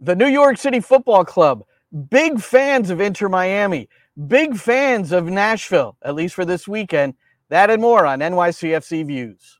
[0.00, 1.64] The New York City Football Club,
[2.08, 3.88] big fans of Inter Miami,
[4.28, 7.14] big fans of Nashville, at least for this weekend.
[7.48, 9.58] That and more on NYCFC Views.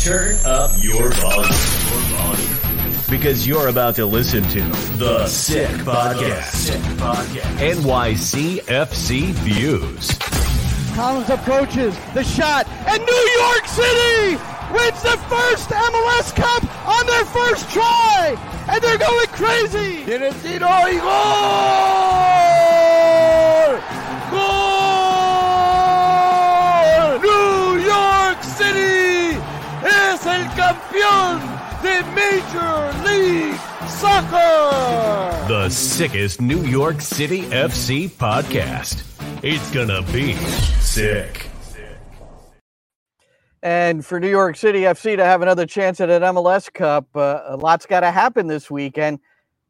[0.00, 1.46] Turn up your volume.
[3.08, 4.62] Because you're about to listen to
[4.96, 6.70] The Sick Podcast.
[7.58, 10.18] NYCFC Views.
[10.96, 17.24] Collins approaches the shot, and New York City wins the first MLS Cup on their
[17.26, 18.36] first try,
[18.68, 20.04] and they're going crazy.
[20.04, 22.30] Tiene tiro y gol!
[26.20, 27.18] Gol!
[27.20, 29.36] New York City
[29.84, 31.40] es el campeón
[31.82, 35.48] de Major League Soccer.
[35.48, 39.02] The sickest New York City FC podcast.
[39.42, 40.34] It's gonna be
[40.80, 41.49] sick.
[43.62, 47.42] And for New York City FC to have another chance at an MLS Cup, uh,
[47.46, 49.20] a lot's got to happen this weekend.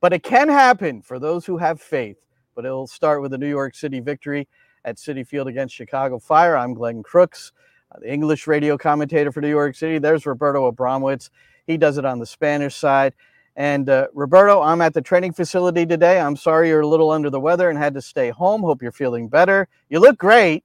[0.00, 2.16] But it can happen for those who have faith.
[2.54, 4.48] But it'll start with a New York City victory
[4.84, 6.56] at Citi Field against Chicago Fire.
[6.56, 7.52] I'm Glenn Crooks,
[7.92, 9.98] uh, the English radio commentator for New York City.
[9.98, 11.30] There's Roberto Abramowitz.
[11.66, 13.14] He does it on the Spanish side.
[13.56, 16.20] And uh, Roberto, I'm at the training facility today.
[16.20, 18.62] I'm sorry you're a little under the weather and had to stay home.
[18.62, 19.68] Hope you're feeling better.
[19.88, 20.64] You look great.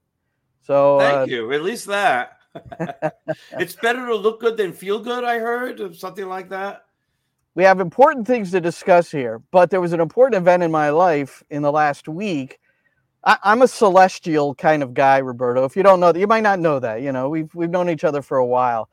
[0.61, 1.51] So thank uh, you.
[1.51, 2.34] At least that.
[3.59, 5.23] it's better to look good than feel good.
[5.23, 6.85] I heard or something like that.
[7.55, 10.89] We have important things to discuss here, but there was an important event in my
[10.89, 12.59] life in the last week.
[13.23, 15.63] I, am a celestial kind of guy, Roberto.
[15.63, 17.01] If you don't know that, you might not know that.
[17.01, 18.89] You know, we've we've known each other for a while,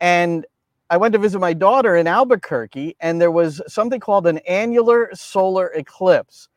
[0.00, 0.46] and
[0.90, 5.10] I went to visit my daughter in Albuquerque, and there was something called an annular
[5.12, 6.48] solar eclipse.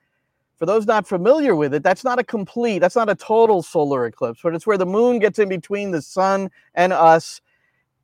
[0.57, 4.07] For those not familiar with it, that's not a complete, that's not a total solar
[4.07, 7.41] eclipse, but it's where the moon gets in between the sun and us.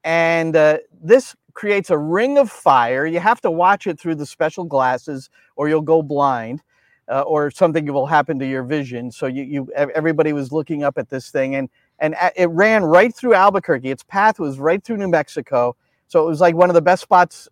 [0.04, 3.06] And uh, this creates a ring of fire.
[3.06, 6.62] You have to watch it through the special glasses, or you'll go blind.
[7.10, 9.12] Uh, or something will happen to your vision.
[9.12, 11.70] So you, you, everybody was looking up at this thing, and
[12.00, 13.92] and it ran right through Albuquerque.
[13.92, 15.76] Its path was right through New Mexico,
[16.08, 17.50] so it was like one of the best spots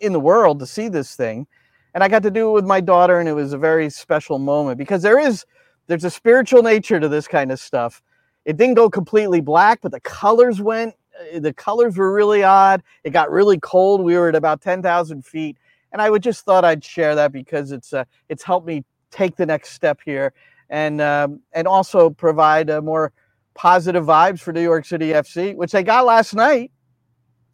[0.00, 1.46] in the world to see this thing.
[1.94, 4.38] And I got to do it with my daughter, and it was a very special
[4.38, 5.44] moment because there is
[5.86, 8.02] there's a spiritual nature to this kind of stuff.
[8.44, 10.94] It didn't go completely black, but the colors went.
[11.34, 12.82] Uh, the colors were really odd.
[13.02, 14.02] It got really cold.
[14.02, 15.56] We were at about ten thousand feet,
[15.92, 19.36] and I would just thought I'd share that because it's uh, it's helped me take
[19.36, 20.32] the next step here,
[20.68, 23.12] and um, and also provide uh, more
[23.54, 26.70] positive vibes for New York City FC, which they got last night.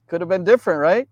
[0.08, 1.08] Could have been different, right?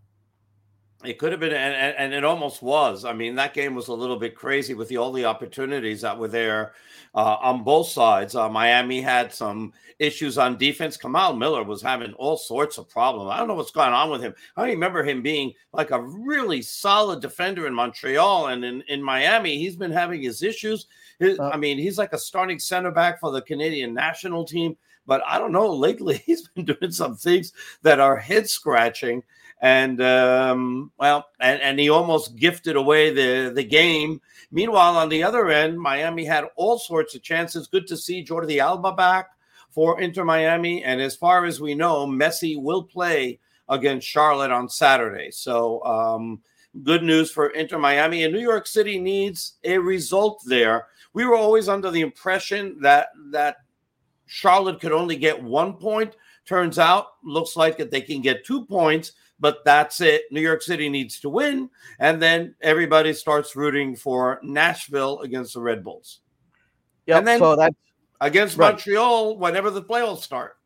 [1.04, 3.04] It could have been, and, and, it almost was.
[3.04, 6.19] I mean, that game was a little bit crazy with the, all the opportunities that
[6.19, 6.72] were there
[7.15, 8.34] uh, on both sides.
[8.34, 10.97] Uh, Miami had some issues on defense.
[10.97, 13.31] Kamal Miller was having all sorts of problems.
[13.31, 14.34] I don't know what's going on with him.
[14.56, 19.59] I remember him being like a really solid defender in Montreal, and in, in Miami,
[19.59, 20.87] he's been having his issues.
[21.19, 24.76] His, uh, I mean, he's like a starting center back for the Canadian national team.
[25.06, 25.72] But I don't know.
[25.72, 29.22] Lately, he's been doing some things that are head scratching.
[29.60, 34.20] And um, well, and, and he almost gifted away the, the game.
[34.50, 37.67] Meanwhile, on the other end, Miami had all sorts of chances.
[37.67, 39.31] Good to see Jordi Alba back
[39.70, 40.84] for Inter Miami.
[40.84, 45.31] And as far as we know, Messi will play against Charlotte on Saturday.
[45.31, 46.40] So um,
[46.82, 48.25] good news for Inter Miami.
[48.25, 50.87] And New York City needs a result there.
[51.12, 53.63] We were always under the impression that that
[54.26, 56.17] Charlotte could only get one point.
[56.47, 60.25] Turns out, looks like that they can get two points, but that's it.
[60.31, 65.61] New York City needs to win, and then everybody starts rooting for Nashville against the
[65.61, 66.21] Red Bulls.
[67.06, 67.76] Yeah, and then so that's
[68.21, 68.73] against right.
[68.73, 70.56] Montreal whenever the playoffs start.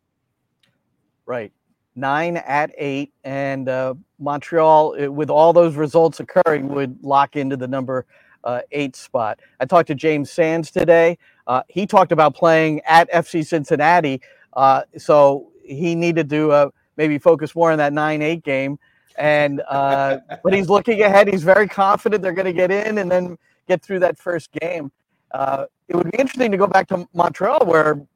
[1.27, 1.53] Right,
[1.95, 7.57] nine at eight, and uh, Montreal, uh, with all those results occurring, would lock into
[7.57, 8.07] the number
[8.45, 9.41] uh, eight spot.
[9.61, 11.19] I talked to James Sands today.
[11.49, 14.21] Uh, he talked about playing at FC Cincinnati,
[14.53, 18.79] uh, so he needed to uh, maybe focus more on that nine-eight game.
[19.17, 21.27] And uh, but he's looking ahead.
[21.27, 24.93] He's very confident they're going to get in and then get through that first game.
[25.33, 28.06] Uh, it would be interesting to go back to Montreal, where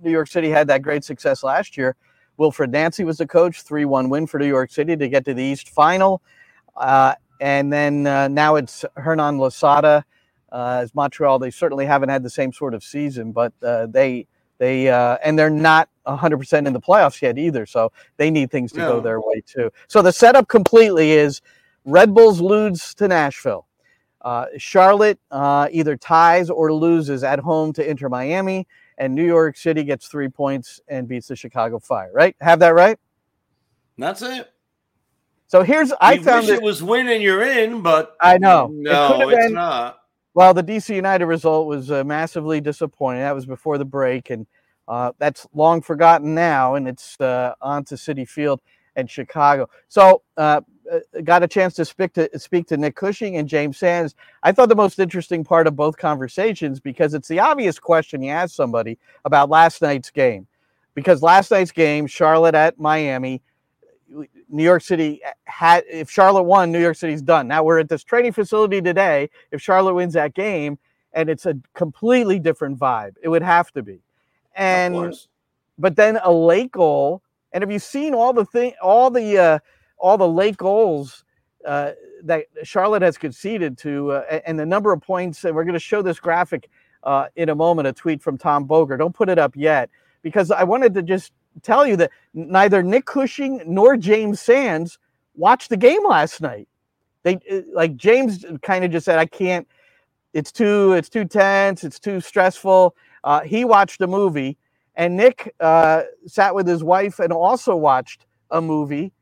[0.00, 1.96] New York City had that great success last year.
[2.38, 5.34] Wilfried Nancy was the coach, 3 1 win for New York City to get to
[5.34, 6.22] the East final.
[6.76, 10.04] Uh, and then uh, now it's Hernan Losada.
[10.56, 14.26] Uh, as Montreal, they certainly haven't had the same sort of season, but uh, they
[14.56, 18.72] they uh, and they're not 100% in the playoffs yet either, so they need things
[18.72, 18.92] to no.
[18.92, 19.70] go their way too.
[19.86, 21.42] So the setup completely is
[21.84, 23.66] Red Bulls lose to Nashville.
[24.22, 28.66] Uh, Charlotte uh, either ties or loses at home to Inter Miami,
[28.96, 32.10] and New York City gets three points and beats the Chicago Fire.
[32.14, 32.34] Right?
[32.40, 32.98] Have that right?
[33.98, 34.50] That's it.
[35.48, 37.20] So here's I you found it was winning.
[37.20, 40.00] You're in, but I know no, it it's not.
[40.36, 43.22] Well, the DC United result was uh, massively disappointing.
[43.22, 44.46] That was before the break, and
[44.86, 46.74] uh, that's long forgotten now.
[46.74, 48.60] And it's uh, on to Citi Field
[48.96, 49.70] and Chicago.
[49.88, 50.60] So uh,
[50.92, 54.14] uh, got a chance to speak to speak to Nick Cushing and James Sands.
[54.42, 58.30] I thought the most interesting part of both conversations because it's the obvious question you
[58.30, 60.46] ask somebody about last night's game.
[60.94, 63.40] Because last night's game, Charlotte at Miami,
[64.48, 67.48] New York City had if Charlotte won, New York City's done.
[67.48, 69.28] Now we're at this training facility today.
[69.50, 70.78] If Charlotte wins that game,
[71.12, 74.00] and it's a completely different vibe, it would have to be.
[74.54, 75.14] And
[75.78, 77.22] but then a late goal.
[77.52, 79.58] And have you seen all the thing, all the uh,
[79.98, 81.24] all the late goals
[81.66, 85.44] uh, that Charlotte has conceded to, uh, and the number of points.
[85.44, 86.68] And we're going to show this graphic
[87.02, 87.88] uh, in a moment.
[87.88, 88.98] A tweet from Tom Bogert.
[88.98, 89.90] Don't put it up yet
[90.22, 94.98] because I wanted to just tell you that neither Nick Cushing nor James Sands
[95.34, 96.68] watched the game last night.
[97.22, 99.68] They uh, like James kind of just said, "I can't.
[100.34, 100.92] It's too.
[100.94, 101.84] It's too tense.
[101.84, 104.58] It's too stressful." Uh, he watched a movie,
[104.94, 109.12] and Nick uh, sat with his wife and also watched a movie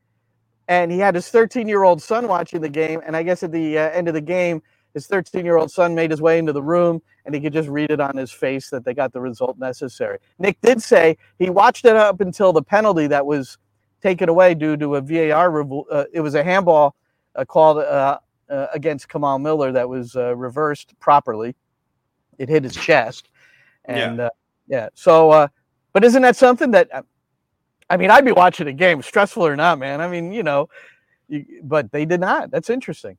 [0.67, 3.01] and he had his 13 year old son watching the game.
[3.05, 4.61] And I guess at the uh, end of the game,
[4.95, 7.69] his 13 year old son made his way into the room and he could just
[7.69, 10.17] read it on his face that they got the result necessary.
[10.39, 13.59] Nick did say he watched it up until the penalty that was
[14.01, 15.61] taken away due to a VAR.
[15.91, 16.95] Uh, it was a handball
[17.35, 18.17] uh, called uh,
[18.49, 21.55] uh, against Kamal Miller that was uh, reversed properly.
[22.39, 23.29] It hit his chest.
[23.85, 24.29] And yeah,
[24.67, 24.89] yeah.
[24.93, 25.49] so,
[25.93, 26.89] but isn't that something that
[27.89, 30.01] I mean, I'd be watching a game, stressful or not, man.
[30.01, 30.69] I mean, you know,
[31.27, 32.49] you, but they did not.
[32.49, 33.17] That's interesting.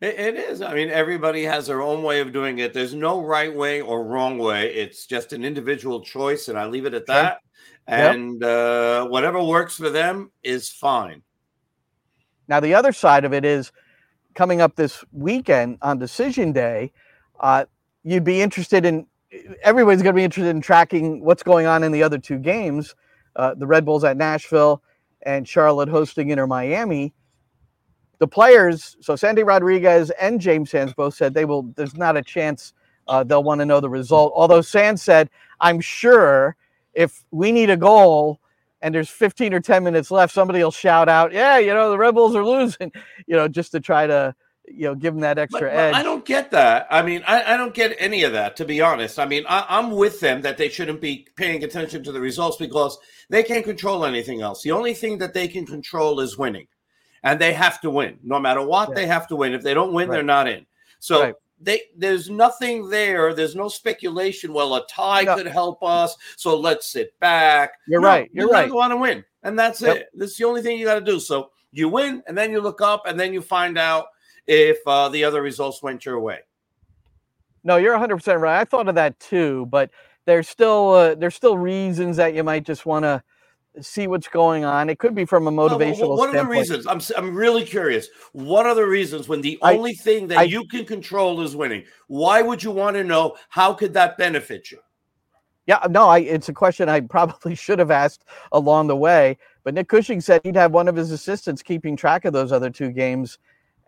[0.00, 0.62] It, it is.
[0.62, 2.72] I mean, everybody has their own way of doing it.
[2.72, 4.72] There's no right way or wrong way.
[4.72, 7.38] It's just an individual choice, and I leave it at that.
[7.86, 11.22] And uh, whatever works for them is fine.
[12.48, 13.72] Now, the other side of it is
[14.34, 16.92] coming up this weekend on decision day.
[17.40, 17.64] Uh,
[18.04, 19.06] you'd be interested in
[19.62, 22.94] everybody's going to be interested in tracking what's going on in the other two games
[23.36, 24.82] uh, the Red Bulls at Nashville
[25.22, 27.14] and Charlotte hosting Inter Miami.
[28.20, 31.62] The players, so Santi Rodriguez and James Sands both said they will.
[31.74, 32.74] There's not a chance
[33.08, 34.32] uh, they'll want to know the result.
[34.36, 35.28] Although Sands said,
[35.60, 36.54] "I'm sure
[36.94, 38.38] if we need a goal."
[38.82, 41.98] and there's 15 or 10 minutes left, somebody will shout out, "Yeah, you know the
[41.98, 42.90] Red Bulls are losing,"
[43.26, 44.34] you know, just to try to
[44.66, 45.94] you know give them that extra but, edge.
[45.94, 46.86] I don't get that.
[46.90, 49.18] I mean, I, I, don't get any of that to be honest.
[49.18, 52.56] I mean, I, I'm with them that they shouldn't be paying attention to the results
[52.56, 52.98] because
[53.28, 54.62] they can't control anything else.
[54.62, 56.66] The only thing that they can control is winning,
[57.22, 58.90] and they have to win no matter what.
[58.90, 58.94] Yeah.
[58.94, 59.52] They have to win.
[59.54, 60.16] If they don't win, right.
[60.16, 60.66] they're not in.
[60.98, 61.22] So.
[61.22, 61.34] Right.
[61.62, 63.34] They, there's nothing there.
[63.34, 64.54] There's no speculation.
[64.54, 65.36] Well, a tie no.
[65.36, 67.72] could help us, so let's sit back.
[67.86, 68.30] You're no, right.
[68.32, 68.72] You're you right.
[68.72, 69.96] Want to win, and that's yep.
[69.98, 70.08] it.
[70.14, 71.20] That's the only thing you got to do.
[71.20, 74.06] So you win, and then you look up, and then you find out
[74.46, 76.38] if uh, the other results went your way.
[77.62, 78.60] No, you're 100% right.
[78.60, 79.90] I thought of that too, but
[80.26, 83.22] there's still uh, there's still reasons that you might just want to
[83.80, 84.90] see what's going on.
[84.90, 86.00] It could be from a motivational.
[86.00, 86.86] No, what are the reasons?
[86.86, 88.08] I'm I'm really curious.
[88.32, 91.54] What are the reasons when the I, only thing that I, you can control is
[91.54, 91.84] winning?
[92.08, 93.36] Why would you want to know?
[93.48, 94.78] How could that benefit you?
[95.66, 99.38] Yeah, no, I, it's a question I probably should have asked along the way.
[99.62, 102.70] But Nick Cushing said he'd have one of his assistants keeping track of those other
[102.70, 103.38] two games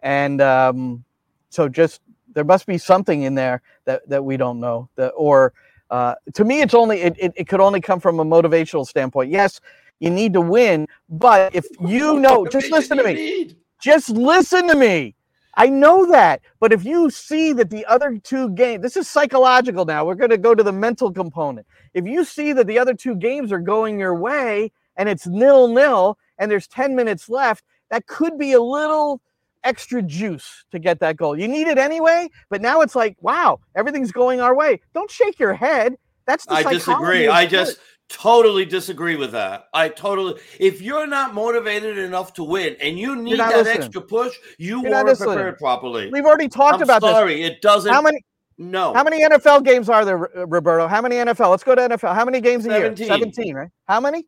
[0.03, 1.05] and um,
[1.49, 2.01] so just
[2.35, 5.53] there must be something in there that that we don't know that or
[5.93, 9.31] uh, to me it's only it, it, it could only come from a motivational standpoint
[9.31, 9.61] yes
[10.01, 14.75] you need to win but if you know just listen to me just listen to
[14.75, 15.15] me
[15.55, 19.85] I know that, but if you see that the other two games, this is psychological
[19.85, 20.05] now.
[20.05, 21.67] We're going to go to the mental component.
[21.93, 25.69] If you see that the other two games are going your way and it's nil
[25.69, 29.21] nil and there's 10 minutes left, that could be a little
[29.65, 31.39] extra juice to get that goal.
[31.39, 34.81] You need it anyway, but now it's like, wow, everything's going our way.
[34.95, 35.95] Don't shake your head.
[36.27, 37.29] That's the I disagree.
[37.29, 37.79] I just
[38.09, 39.67] totally disagree with that.
[39.73, 40.41] I totally.
[40.61, 43.83] If you're not motivated enough to win and you need that listening.
[43.85, 46.11] extra push, you You're weren't prepared properly.
[46.13, 47.93] we've already talked I'm about sorry, it doesn't.
[47.93, 48.23] How many
[48.59, 48.93] No.
[48.95, 50.87] how many NFL games are there, Roberto?
[50.89, 51.51] How many NFL?
[51.51, 52.15] Let's go to NFL.
[52.15, 53.07] How many games a 17.
[53.07, 53.15] year?
[53.17, 53.71] 17, right?
[53.89, 54.27] How many?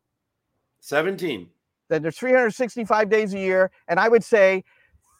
[0.80, 1.48] Seventeen.
[1.88, 4.64] Then there's 365 days a year, and I would say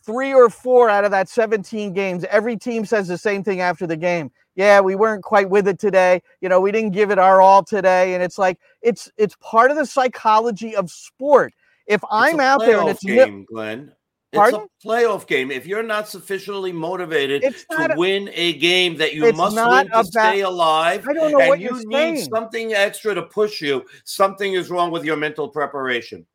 [0.05, 3.87] three or four out of that 17 games, every team says the same thing after
[3.87, 4.31] the game.
[4.57, 6.23] Yeah, we weren't quite with it today.
[6.41, 9.71] You know, we didn't give it our all today, and it's like it's it's part
[9.73, 11.53] of the psychology of sport.
[11.87, 13.93] If I'm It's out there and it's game, Glenn.
[14.33, 14.63] Pardon?
[14.63, 15.51] It's a playoff game.
[15.53, 19.87] If you're not sufficiently motivated It's to a- win a game that you must win
[19.87, 22.29] to about- stay alive, I don't know and what you you're need saying.
[22.35, 26.27] something extra to push you, something is wrong with your mental preparation.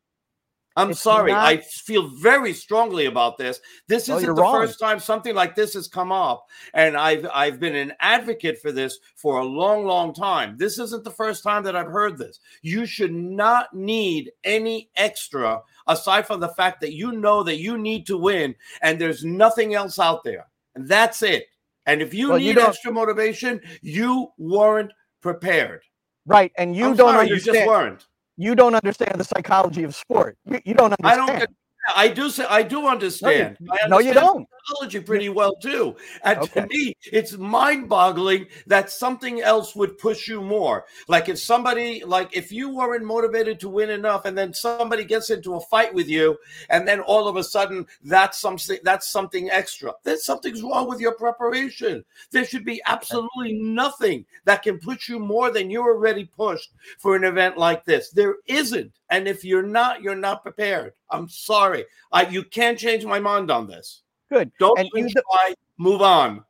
[0.76, 1.32] I'm It's sorry.
[1.32, 3.60] not- I feel very strongly about this.
[3.88, 4.54] This No, isn't the wrong.
[4.54, 8.70] first time something like this has come up, and I've I've been an advocate for
[8.70, 10.56] this for a long, long time.
[10.56, 12.38] This isn't the first time that I've heard this.
[12.62, 17.76] You should not need any extra aside from the fact that you know that you
[17.76, 20.46] need to win, and there's nothing else out there,
[20.76, 21.46] and that's it.
[21.86, 25.82] And if you Well, need don't- extra motivation, you weren't prepared.
[26.26, 27.54] right, and you I'm don't sorry, understand.
[27.56, 28.06] You just weren't.
[28.40, 30.38] You don't understand the psychology of sport.
[30.46, 31.28] You, you don't I understand.
[31.28, 31.40] don't.
[31.40, 31.50] get-
[31.96, 33.56] I do say I do understand.
[33.70, 34.48] I no, you understand don't.
[34.66, 35.96] Psychology pretty well too.
[36.22, 36.60] And Okay.
[36.60, 40.84] to me, it's mind-boggling that something else would push you more.
[41.08, 45.30] Like if somebody, like if you weren't motivated to win enough, and then somebody gets
[45.30, 46.36] into a fight with you,
[46.68, 49.94] and then all of a sudden that's something that's something extra.
[50.04, 52.04] Then something's wrong with your preparation.
[52.30, 57.16] There should be absolutely nothing that can push you more than you're already pushed for
[57.16, 58.10] an event like this.
[58.10, 58.92] There isn't.
[59.10, 60.92] And if you're not, you're not prepared.
[61.10, 61.84] I'm sorry.
[62.12, 64.02] I you can't change my mind on this.
[64.32, 64.52] Good.
[64.60, 65.54] Don't And you do- try.
[65.78, 66.44] Move on.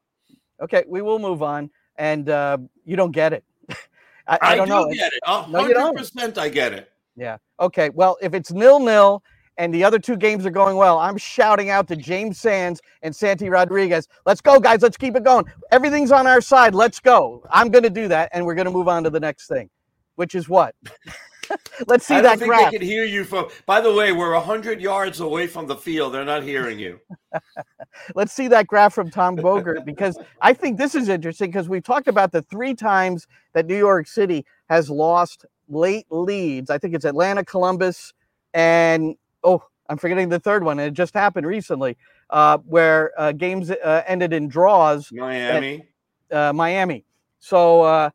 [0.60, 1.70] Okay, we will move on.
[1.96, 3.44] And uh, you don't get it.
[3.70, 3.76] I,
[4.26, 4.90] I, I don't do know.
[4.92, 5.20] get it.
[5.26, 6.90] A No, hundred percent I get it.
[7.16, 7.38] Yeah.
[7.58, 7.90] Okay.
[7.90, 9.22] Well, if it's nil nil
[9.58, 13.14] and the other two games are going well, I'm shouting out to James Sands and
[13.14, 14.08] Santi Rodriguez.
[14.26, 14.82] Let's go, guys.
[14.82, 15.44] Let's keep it going.
[15.72, 16.74] Everything's on our side.
[16.74, 17.42] Let's go.
[17.50, 19.68] I'm going to do that, and we're going to move on to the next thing,
[20.16, 20.74] which is what?
[21.86, 22.70] Let's see I that think graph.
[22.70, 26.14] they can hear you from by the way, we're hundred yards away from the field.
[26.14, 27.00] They're not hearing you.
[28.14, 31.82] Let's see that graph from Tom Bogert because I think this is interesting because we've
[31.82, 36.70] talked about the three times that New York City has lost late leads.
[36.70, 38.12] I think it's Atlanta, Columbus,
[38.54, 39.14] and
[39.44, 40.78] oh, I'm forgetting the third one.
[40.78, 41.96] It just happened recently
[42.30, 45.10] uh, where uh, games uh, ended in draws.
[45.12, 45.86] Miami.
[46.30, 47.04] uh, Miami.
[47.40, 48.10] So uh,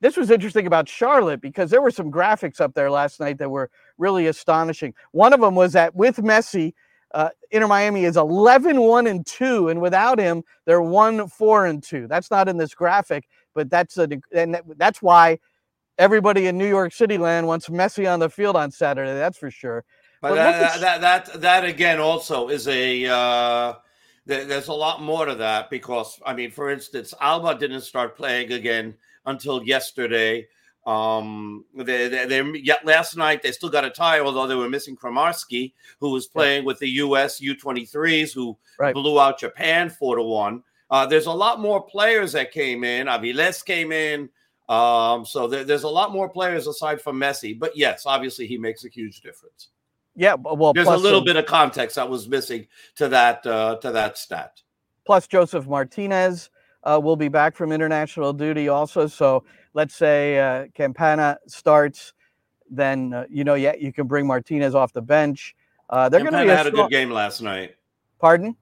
[0.00, 3.50] this was interesting about Charlotte because there were some graphics up there last night that
[3.50, 4.94] were really astonishing.
[5.12, 6.74] One of them was that with Messi,
[7.12, 11.82] uh, Inter Miami is 11 1 and 2, and without him, they're 1 4 and
[11.82, 12.08] 2.
[12.08, 15.38] That's not in this graphic, but that's a, and that's why
[15.96, 19.14] everybody in New York City land wants Messi on the field on Saturday.
[19.14, 19.84] That's for sure.
[20.20, 23.74] But But that, that, that that that again also is a uh,
[24.26, 28.52] there's a lot more to that because I mean, for instance, Alba didn't start playing
[28.52, 28.94] again
[29.26, 30.46] until yesterday.
[30.86, 34.68] Um, they, they, they yet last night they still got a tie, although they were
[34.68, 37.40] missing Cremaschi, who was playing with the U.S.
[37.40, 38.92] U23s, who Right.
[38.92, 40.62] blew out Japan four to one.
[40.90, 43.06] Uh, there's a lot more players that came in.
[43.06, 44.28] Aviles came in.
[44.68, 47.58] Um, so there, there's a lot more players aside from Messi.
[47.58, 49.68] But yes, obviously he makes a huge difference.
[50.16, 52.66] Yeah, well, There's a little some- bit of context that was missing
[52.96, 54.60] to that uh, to that stat.
[55.06, 56.50] plus Josef Martinez
[56.84, 59.06] uh, will be back from international duty also.
[59.06, 62.12] So let's say uh, Campana starts,
[62.70, 65.54] then uh, you know, yeah, you can bring Martinez off the bench.
[65.90, 67.74] Uh, they're going to be Campana a had a strong- good game last night.
[68.18, 68.56] Pardon?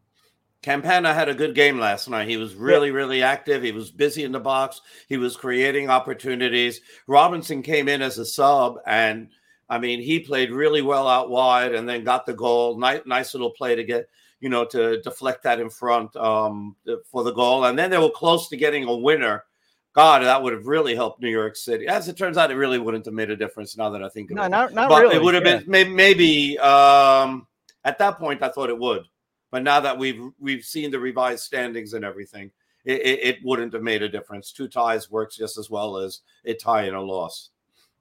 [0.62, 2.28] Campana had a good game last night.
[2.28, 3.64] He was really, really active.
[3.64, 4.80] He was busy in the box.
[5.08, 6.80] He was creating opportunities.
[7.08, 9.28] Robinson came in as a sub, and
[9.68, 12.78] I mean, he played really well out wide, and then got the goal.
[12.78, 14.08] Nice, nice little play to get,
[14.42, 16.74] you know, to deflect that in front um,
[17.06, 17.64] for the goal.
[17.64, 19.44] And then they were close to getting a winner.
[19.92, 21.86] God, that would have really helped New York City.
[21.86, 23.76] As it turns out, it really wouldn't have made a difference.
[23.76, 25.16] Now that I think of No, it, not, not but really.
[25.16, 25.58] it would have yeah.
[25.58, 27.46] been maybe, maybe um,
[27.84, 29.04] at that point I thought it would,
[29.52, 32.50] but now that we've we've seen the revised standings and everything,
[32.84, 34.50] it, it, it wouldn't have made a difference.
[34.50, 37.50] Two ties works just as well as a tie and a loss.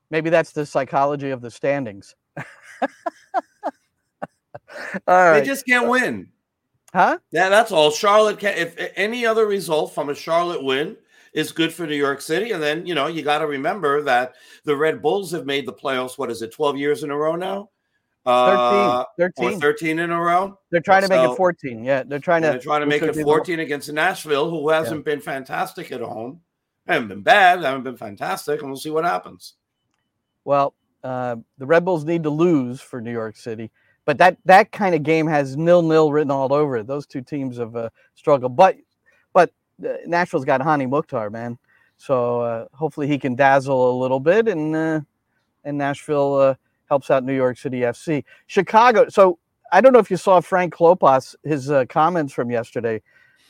[0.10, 2.16] Maybe that's the psychology of the standings.
[5.08, 6.28] All They just can't win.
[6.94, 7.18] huh?
[7.32, 7.92] Yeah, that's all.
[7.92, 8.58] Charlotte can.
[8.58, 10.98] If any other result from a Charlotte win
[11.34, 14.34] is good for New York City, and then you know you got to remember that
[14.66, 16.18] the Red Bulls have made the playoffs.
[16.18, 17.70] What is it, twelve years in a row now?
[18.24, 19.54] Uh, 13.
[19.56, 20.56] or 13 in a row.
[20.70, 21.84] They're trying to make it 14.
[21.84, 22.50] Yeah, they're trying to.
[22.50, 26.02] They're trying to make it would be 14 against Nashville, who hasn't been fantastic at
[26.02, 26.42] home.
[26.88, 27.64] Haven't been bad.
[27.64, 29.56] Haven't been fantastic, and we'll see what happens.
[30.46, 33.72] Well, uh, the Red Bulls need to lose for New York City,
[34.06, 36.88] but that that kind of game has nil nil written all over it.
[36.88, 38.78] Those two teams have uh, struggled, but
[39.34, 39.52] but
[39.86, 41.58] uh, Nashville's got Hany Mukhtar, man.
[41.98, 45.02] So uh, hopefully he can dazzle a little bit, and uh,
[45.64, 46.56] and Nashville uh,
[46.90, 48.24] helps out New York City FC.
[48.48, 49.08] Chicago.
[49.10, 49.38] So
[49.72, 53.02] I don't know if you saw Frank Klopas his uh, comments from yesterday,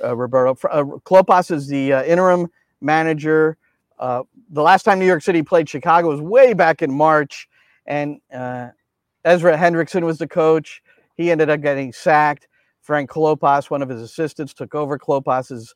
[0.02, 0.56] Roberto.
[1.00, 2.50] Klopas is the interim
[2.82, 3.58] manager.
[4.00, 4.26] The
[4.62, 7.48] last time New York City played Chicago was way back in March,
[7.86, 8.20] and
[9.26, 10.82] Ezra Hendrickson was the coach.
[11.16, 12.48] He ended up getting sacked.
[12.82, 14.98] Frank Klopas, one of his assistants, took over.
[14.98, 15.76] Klopas is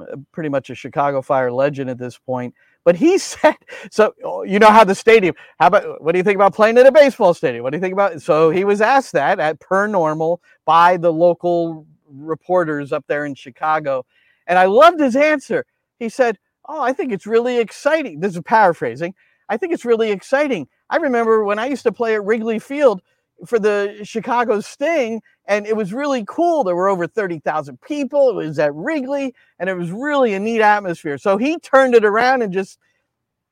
[0.00, 2.54] uh, pretty much a Chicago Fire legend at this point.
[2.84, 3.56] But he said,
[3.90, 6.78] so oh, you know how the stadium, how about, what do you think about playing
[6.78, 7.62] in a baseball stadium?
[7.62, 11.12] What do you think about, so he was asked that at per normal by the
[11.12, 14.06] local reporters up there in Chicago.
[14.46, 15.66] And I loved his answer.
[15.98, 16.38] He said,
[16.70, 18.20] Oh, I think it's really exciting.
[18.20, 19.14] This is paraphrasing.
[19.48, 20.68] I think it's really exciting.
[20.90, 23.02] I remember when I used to play at Wrigley Field
[23.46, 26.64] for the Chicago Sting, and it was really cool.
[26.64, 28.30] There were over 30,000 people.
[28.30, 31.18] It was at Wrigley, and it was really a neat atmosphere.
[31.18, 32.78] So he turned it around and just,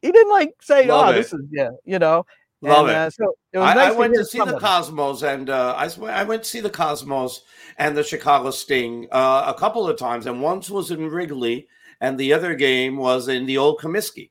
[0.02, 1.14] he didn't like say, Love oh, it.
[1.14, 2.26] this is, yeah, you know.
[2.62, 2.96] Love And, it.
[2.96, 4.58] uh, so it I, nice I went hear to see the.
[4.58, 7.42] Cosmos, and uh, I, I went to see the Cosmos
[7.76, 11.68] and the Chicago Sting uh, a couple of times, and once was in Wrigley,
[12.00, 14.30] and the other game was in the old Comiskey.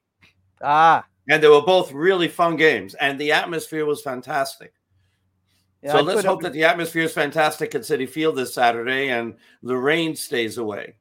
[0.62, 4.74] Ah, And they were both really fun games, and the atmosphere was fantastic.
[5.82, 9.10] yeah, so I let's hope that the atmosphere is fantastic at Citi Field this Saturday,
[9.10, 10.96] and the rain stays away.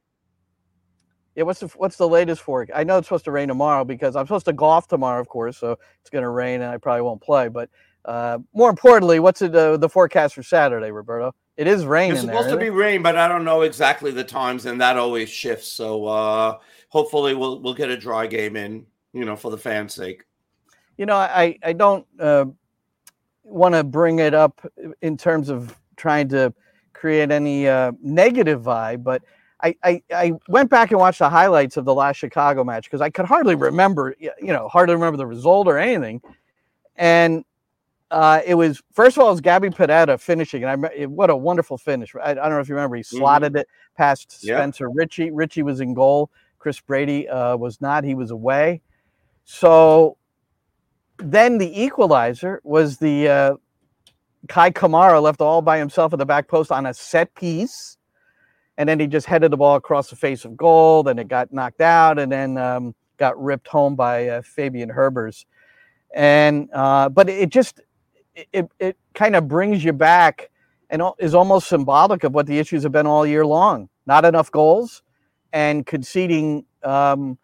[1.35, 2.69] Yeah, what's the what's the latest for it?
[2.73, 5.57] I know it's supposed to rain tomorrow because I'm supposed to golf tomorrow, of course.
[5.57, 7.49] So it's going to rain, and I probably won't play.
[7.49, 7.69] But
[8.05, 11.35] uh, more importantly, what's it, uh, the forecast for Saturday, Roberto?
[11.57, 12.17] It is raining.
[12.17, 12.71] It's there, supposed to be it?
[12.71, 15.67] rain, but I don't know exactly the times, and that always shifts.
[15.67, 16.57] So uh,
[16.89, 20.25] hopefully, we'll we'll get a dry game in, you know, for the fans' sake.
[20.97, 22.45] You know, I I don't uh,
[23.43, 24.61] want to bring it up
[25.01, 26.53] in terms of trying to
[26.93, 29.21] create any uh, negative vibe, but
[29.63, 33.01] I, I I went back and watched the highlights of the last Chicago match because
[33.01, 36.21] I could hardly remember, you know, hardly remember the result or anything,
[36.97, 37.43] and
[38.11, 41.29] uh, it was first of all it was Gabby Padetta finishing, and I it- what
[41.29, 42.13] a wonderful finish!
[42.15, 44.57] I, I don't know if you remember, he slotted it past Yeah.
[44.57, 45.31] Spencer Richey.
[45.31, 46.29] Richey was in goal.
[46.59, 48.81] Chris Brady uh, was not; he was away.
[49.45, 50.17] So
[51.17, 53.53] then the equalizer was the uh,
[54.49, 57.97] Kei Kamara left all by himself at the back post on a set piece,
[58.77, 61.07] and then he just headed the ball across the face of goal.
[61.07, 65.45] and it got knocked out, and then um, got ripped home by uh, Fabian Herbers.
[66.13, 67.81] And uh, but it just
[68.51, 70.49] it it, kind of brings you back
[70.89, 73.89] and is almost symbolic of what the issues have been all year long.
[74.05, 75.03] Not enough goals
[75.53, 77.37] and conceding um,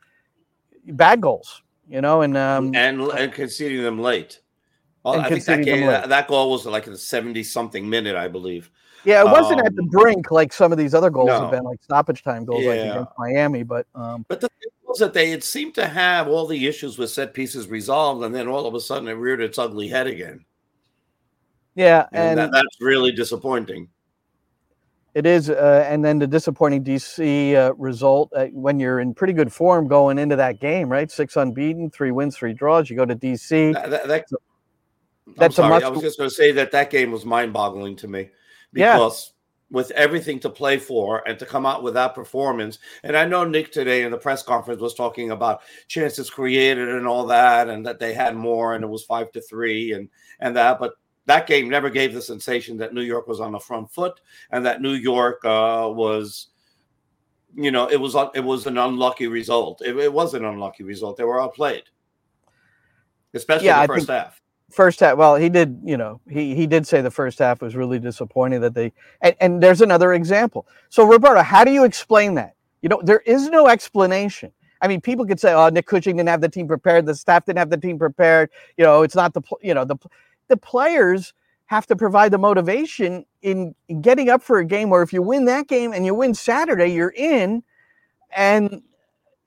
[0.86, 1.64] bad goals.
[1.92, 4.40] You know, and um, and and conceding them late.
[5.04, 5.92] Well, And I think that, game, late.
[5.92, 8.72] that, that goal was like in the seventy something minute, I believe.
[9.04, 11.42] Yeah, it wasn't at the Um, brink like some of these other goals no.
[11.42, 13.64] have been, like stoppage time goals, like against Miami.
[13.64, 16.98] But um, But the thing was that they had seemed to have all the issues
[16.98, 20.08] with set pieces resolved, and then all of a sudden it reared its ugly head
[20.08, 20.46] again,
[21.76, 23.90] yeah, and, and that, that's really disappointing.
[25.14, 25.50] It is.
[25.50, 29.88] Uh, and then the disappointing DC uh, result uh, when you're in pretty good form
[29.88, 31.12] going into that game, right?
[31.12, 32.90] Six unbeaten, three wins, three draws.
[32.90, 33.74] You go to DC.
[33.74, 34.26] That, that, that-
[35.38, 35.84] That's a much.
[35.84, 38.30] I was just going to say that that game was mind-boggling to me
[38.74, 38.94] Yeah.
[38.94, 39.34] because
[39.70, 43.46] with everything to play for and to come out with that performance, and I know
[43.46, 47.86] Nick today in the press conference was talking about chances created and all that, and
[47.86, 50.10] that they had more, and it was five to three, and
[50.42, 50.94] and that, but
[51.26, 54.20] that game never gave the sensation that New York was on the front foot
[54.52, 56.48] and that New York uh, was.
[57.54, 59.82] You know, it was it was an unlucky result.
[59.82, 61.18] It, it was an unlucky result.
[61.18, 61.84] They were outplayed,
[63.34, 64.42] especially Yeah, the first half.
[64.72, 67.76] first half well he did you know he he did say the first half was
[67.76, 72.34] really disappointing that they and, and there's another example so roberto how do you explain
[72.36, 74.50] that you know there is no explanation
[74.82, 77.46] i mean people could say oh nick cushing didn't have the team prepared the staff
[77.46, 79.98] didn't have the team prepared you know it's not the you know the
[80.52, 81.34] the players
[81.66, 85.24] have to provide the motivation in, in getting up for a game where if you
[85.24, 87.64] win that game and you win saturday you're in
[88.36, 88.84] and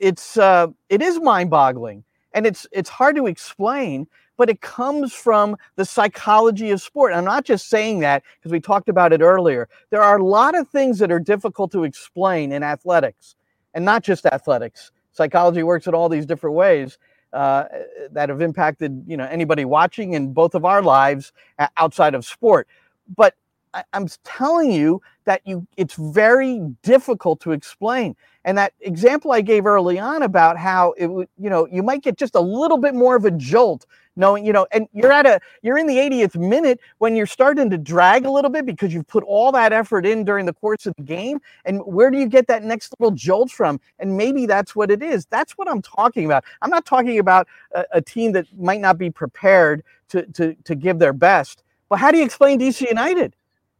[0.00, 5.56] it's uh it is mind-boggling and it's it's hard to explain but it comes from
[5.76, 7.12] the psychology of sport.
[7.12, 9.68] I'm not just saying that because we talked about it earlier.
[9.90, 13.36] There are a lot of things that are difficult to explain in athletics,
[13.74, 14.90] and not just athletics.
[15.12, 16.98] Psychology works in all these different ways.
[17.34, 17.68] Uh,
[18.12, 21.32] that have impacted you know anybody watching in both of our lives
[21.76, 22.68] outside of sport.
[23.16, 23.34] But
[23.74, 28.16] I, I'm telling you that you it's very difficult to explain.
[28.44, 32.02] And that example I gave early on about how it would, you know, you might
[32.02, 35.26] get just a little bit more of a jolt knowing, you know, and you're at
[35.26, 38.94] a, you're in the 80th minute when you're starting to drag a little bit because
[38.94, 41.40] you've put all that effort in during the course of the game.
[41.64, 43.80] And where do you get that next little jolt from?
[43.98, 45.26] And maybe that's what it is.
[45.26, 46.44] That's what I'm talking about.
[46.62, 50.74] I'm not talking about a, a team that might not be prepared to, to, to
[50.74, 51.64] give their best.
[51.88, 53.34] But how do you explain DC United?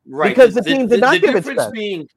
[0.06, 0.30] Right.
[0.34, 1.72] Because the, the team did the, not the give difference its best.
[1.72, 2.08] being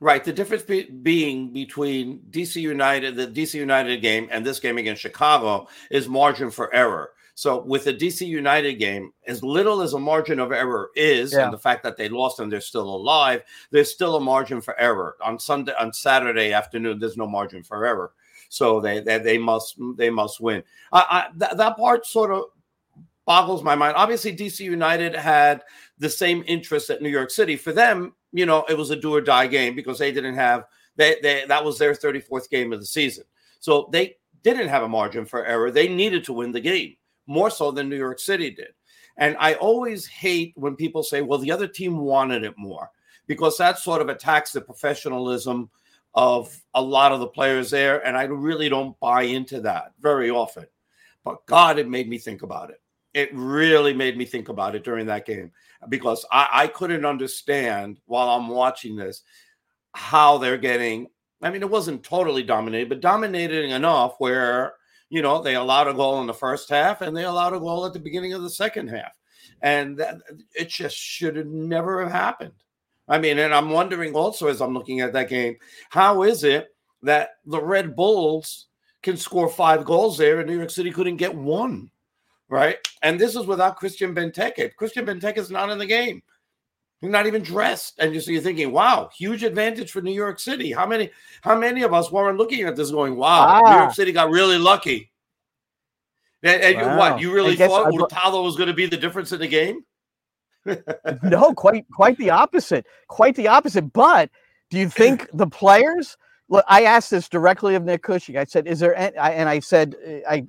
[0.00, 0.24] right.
[0.24, 5.02] The difference be, being between DC United, the DC United game, and this game against
[5.02, 7.10] Chicago is margin for error.
[7.38, 11.44] So with the DC United game, as little as a margin of error is, Yeah.
[11.44, 14.78] and the fact that they lost and they're still alive, there's still a margin for
[14.80, 15.16] error.
[15.22, 18.12] On Sunday, on Saturday afternoon, there's no margin for error.
[18.48, 20.62] So they they, they must they must win.
[20.92, 22.44] I, I that, that part sort of
[23.26, 23.96] boggles my mind.
[23.96, 25.62] Obviously, DC United had
[25.98, 27.56] the same interest at New York City.
[27.56, 30.64] For them, you know, it was a do or die game because they didn't have
[30.96, 33.24] they, they that was their 34th game of the season.
[33.60, 35.70] So they didn't have a margin for error.
[35.70, 38.68] They needed to win the game more so than New York City did.
[39.16, 42.90] And I always hate when people say, well, the other team wanted it more
[43.26, 45.70] because that sort of attacks the professionalism
[46.14, 48.06] of a lot of the players there.
[48.06, 50.66] And I really don't buy into that very often.
[51.24, 52.80] But God, it made me think about it.
[53.14, 55.50] It really made me think about it during that game
[55.88, 59.22] because I, I couldn't understand while I'm watching this
[59.94, 61.08] how they're getting.
[61.42, 64.74] I mean, it wasn't totally dominated, but dominating enough where
[65.08, 67.86] you know they allowed a goal in the first half and they allowed a goal
[67.86, 69.12] at the beginning of the second half,
[69.62, 70.16] and that,
[70.54, 72.52] it just should have never have happened.
[73.08, 75.56] I mean, and I'm wondering also as I'm looking at that game,
[75.90, 76.68] how is it
[77.02, 78.66] that the Red Bulls
[79.02, 81.90] can score five goals there and New York City couldn't get one?
[82.48, 82.76] Right?
[83.02, 84.74] And this is without Christian Benteke.
[84.76, 86.22] Christian Benteke is not in the game.
[87.00, 87.98] He's not even dressed.
[87.98, 90.72] And you so you're thinking, wow, huge advantage for New York City.
[90.72, 91.10] How many,
[91.42, 93.78] how many of us weren't looking at this going, wow, New Ah.
[93.82, 95.10] York City got really lucky.
[96.42, 96.98] And, and you, Wow.
[96.98, 99.84] what you really thought Hurtado was going to be the difference in the game?
[101.22, 102.86] no, quite quite the opposite.
[103.08, 103.92] Quite the opposite.
[103.92, 104.30] But
[104.70, 106.16] do you think the players?
[106.48, 108.36] Look, I asked this directly of Nick Cushing.
[108.36, 109.96] I said, "Is there?" And I said,
[110.28, 110.46] "I,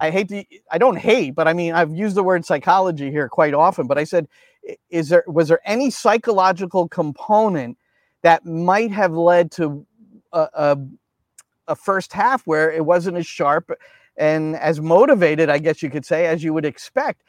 [0.00, 3.28] I hate to, I don't hate, but I mean, I've used the word psychology here
[3.28, 3.86] quite often.
[3.86, 4.28] But I said,
[4.90, 7.78] is there was there any psychological component
[8.22, 9.86] that might have led to
[10.32, 10.78] a, a,
[11.68, 13.70] a first half where it wasn't as sharp
[14.16, 17.22] and as motivated, I guess you could say, as you would expect?"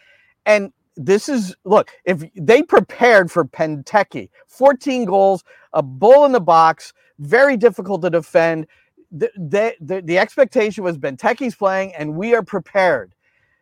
[0.45, 5.43] And this is look if they prepared for Benteke, 14 goals,
[5.73, 8.67] a bull in the box, very difficult to defend.
[9.11, 9.31] The,
[9.81, 13.15] the, the, expectation was Benteke's playing and we are prepared.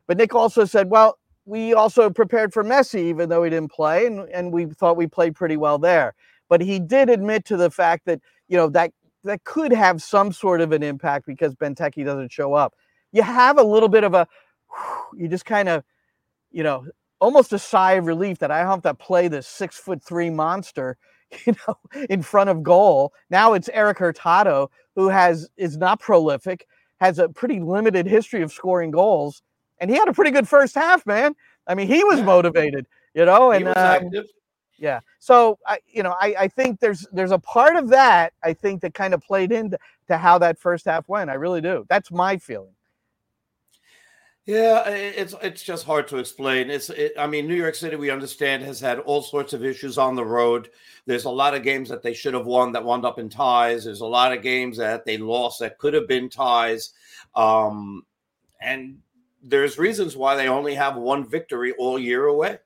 [0.06, 4.06] But Nick also said, well, we also prepared for Messi, even though he didn't play,
[4.06, 6.14] and, and we thought we played pretty well there.
[6.50, 8.92] But he did admit to the fact that, you know, that
[9.24, 12.76] that could have some sort of an impact because Benteke doesn't show up.
[13.12, 14.28] You have a little bit of a
[15.16, 15.84] you just kind of,
[16.52, 16.86] you know,
[17.20, 20.98] almost a sigh of relief that I have to play this six foot three monster,
[21.46, 21.76] you know,
[22.10, 23.14] in front of goal.
[23.30, 26.68] Now it's Erik Hurtado, who has is not prolific,
[27.00, 29.44] has a pretty limited history of scoring goals,
[29.80, 31.36] and he had a pretty good first half, man.
[31.68, 32.26] I mean, he was Yeah.
[32.26, 34.26] motivated, you know, He and was um, active.
[34.80, 35.02] yeah.
[35.20, 38.82] So I, you know, I, I think there's there's a part of that I think
[38.82, 41.30] that kind of played into to how that first half went.
[41.30, 41.86] I really do.
[41.90, 42.74] That's my feeling.
[44.48, 46.70] Yeah, it's it's just hard to explain.
[46.70, 49.98] It's it, I mean, New York City, we understand, has had all sorts of issues
[49.98, 50.70] on the road.
[51.06, 53.84] There's a lot of games that they should have won that wound up in ties.
[53.84, 56.94] There's a lot of games that they lost that could have been ties,
[57.36, 58.06] um,
[58.62, 59.00] and
[59.44, 62.58] there's reasons why they only have one victory all year away.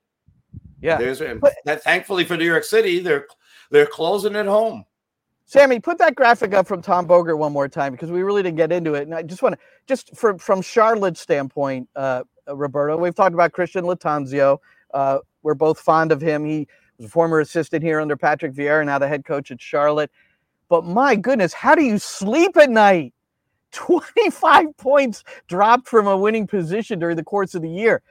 [0.81, 0.97] Yeah.
[0.97, 3.25] There's and that thankfully for New York City, they're
[3.71, 4.85] they're closing at home.
[5.45, 8.57] Sammy, put that graphic up from Tom Bogert one more time because we really didn't
[8.57, 9.03] get into it.
[9.03, 13.33] And I just want to, just from from Charlotte's standpoint, uh, uh, Roberto, we've talked
[13.33, 14.59] about Christian Lattanzio.
[14.93, 16.45] Uh, we're both fond of him.
[16.45, 20.11] He was a former assistant here under Patrick Vieira, now the head coach at Charlotte.
[20.69, 23.13] But my goodness, how do you sleep at night?
[23.71, 28.01] 25 points dropped from a winning position during the course of the year.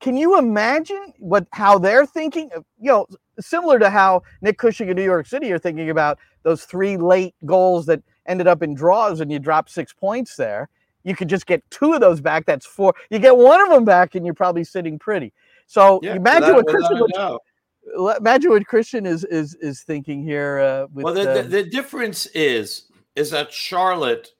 [0.00, 2.50] Can you imagine what how they're thinking?
[2.78, 3.06] You know,
[3.38, 7.34] similar to how Nick Cushing in New York City are thinking about those three late
[7.44, 10.68] goals that ended up in draws and you drop six points there.
[11.04, 12.46] You could just get two of those back.
[12.46, 12.94] That's four.
[13.10, 15.32] You get one of them back, and you're probably sitting pretty.
[15.66, 17.42] So Yeah, imagine what Christian, without a doubt.
[17.94, 20.58] would- imagine what Christian is is is thinking here.
[20.58, 24.30] Uh, with Well, the, uh, the, the difference is is that Charlotte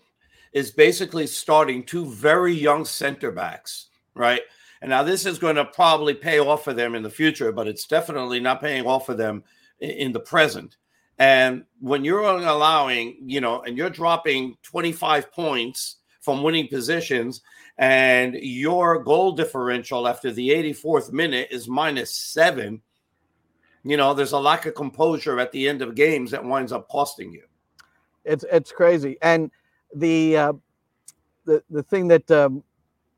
[0.52, 4.42] is basically starting two very young center backs, right?
[4.82, 7.68] And now this is going to probably pay off for them in the future, but
[7.68, 9.44] it's definitely not paying off for them
[9.78, 10.76] in the present.
[11.18, 17.42] And when you're allowing, you know, and you're dropping 25 points from winning positions,
[17.76, 22.80] and your goal differential after the 84th minute is minus seven,
[23.84, 26.88] you know, there's a lack of composure at the end of games that winds up
[26.88, 27.44] costing you.
[28.24, 29.50] It's it's crazy, and
[29.94, 30.52] the uh,
[31.46, 32.62] the the thing that um,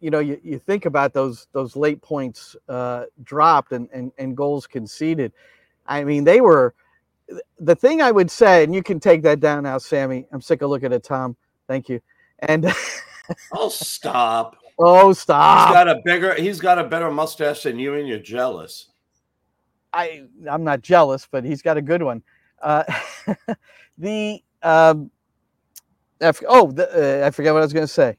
[0.03, 4.37] you know you, you think about those those late points uh, dropped and, and and
[4.37, 5.33] goals conceded.
[5.87, 6.75] I mean, they were
[7.61, 10.27] the thing I would say, and you can take that down now, Sammy.
[10.33, 11.37] I'm sick of looking at Tom.
[11.69, 12.01] Thank you.
[12.41, 12.67] And
[13.53, 14.57] oh, stop.
[14.79, 15.69] Oh, stop.
[15.69, 16.35] He's got a bigger.
[16.35, 18.89] He's got a better mustache than you, and you're jealous.
[19.93, 22.23] I I'm not jealous, but he's got a good one.
[22.61, 22.83] Uh,
[23.99, 25.11] the um,
[26.49, 28.17] oh, the, uh, I forget what I was going to say.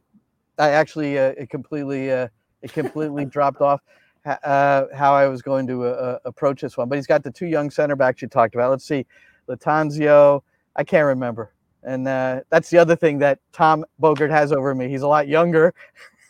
[0.57, 2.27] I actually uh, it completely uh,
[2.61, 3.81] it completely dropped off
[4.25, 6.89] uh, how I was going to uh, approach this one.
[6.89, 8.69] But he's got the two young center backs you talked about.
[8.71, 9.05] Let's see,
[9.47, 10.41] Lattanzio.
[10.75, 14.89] I can't remember, and uh, that's the other thing that Tom Bogert has over me.
[14.89, 15.73] He's a lot younger.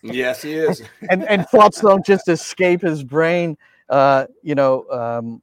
[0.02, 0.82] Yes, he is.
[1.10, 3.58] and and thoughts don't just escape his brain,
[3.90, 5.42] uh, you know, um,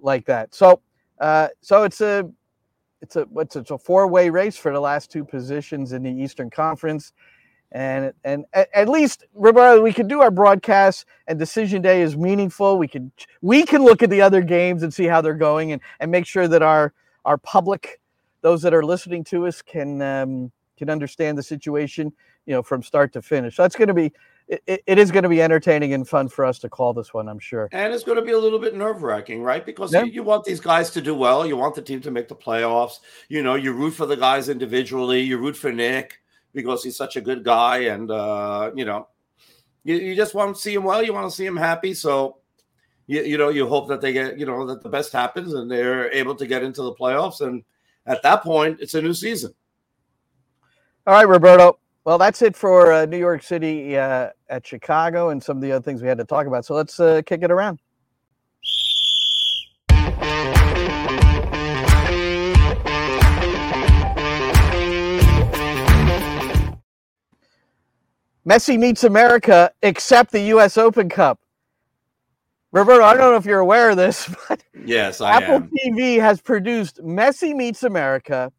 [0.00, 0.54] like that.
[0.54, 0.80] So
[1.18, 2.30] uh, so it's a
[3.02, 6.10] it's a what's it's a four way race for the last two positions in the
[6.10, 7.12] Eastern Conference.
[7.76, 12.16] And and at, at least remember we can do our broadcasts and decision day is
[12.16, 12.78] meaningful.
[12.78, 13.12] We can
[13.42, 16.24] we can look at the other games and see how they're going and, and make
[16.24, 16.94] sure that our
[17.26, 18.00] our public,
[18.40, 22.14] those that are listening to us, can um, can understand the situation,
[22.46, 23.56] you know, from start to finish.
[23.56, 24.10] So that's going to be
[24.48, 27.28] it, it is going to be entertaining and fun for us to call this one,
[27.28, 27.68] I'm sure.
[27.72, 29.66] And it's going to be a little bit nerve wracking, right?
[29.66, 30.04] Because yeah.
[30.04, 31.46] you, you, want these guys to do well.
[31.46, 33.00] You want the team to make the playoffs.
[33.28, 35.20] You know, you root for the guys individually.
[35.20, 36.20] You root for Nick
[36.56, 37.80] because he's such a good guy.
[37.94, 39.06] And, uh, you know,
[39.84, 41.02] you, you just want to see him well.
[41.04, 41.94] You want to see him happy.
[41.94, 42.38] So,
[43.06, 45.70] you, you know, you hope that they get, you know, that the best happens and
[45.70, 47.42] they're able to get into the playoffs.
[47.42, 47.62] And
[48.06, 49.54] at that point, it's a new season.
[51.06, 51.78] All right, Roberto.
[52.04, 55.72] Well, that's it for uh, New York City uh, at Chicago and some of the
[55.72, 56.64] other things we had to talk about.
[56.64, 57.80] So let's uh, kick it around.
[68.48, 70.78] Messi meets America, except the U.S.
[70.78, 71.40] Open Cup.
[72.72, 75.70] Roberto, I don't know if you're aware of this, but yes, I Apple am.
[75.84, 78.52] TV has produced Messi meets America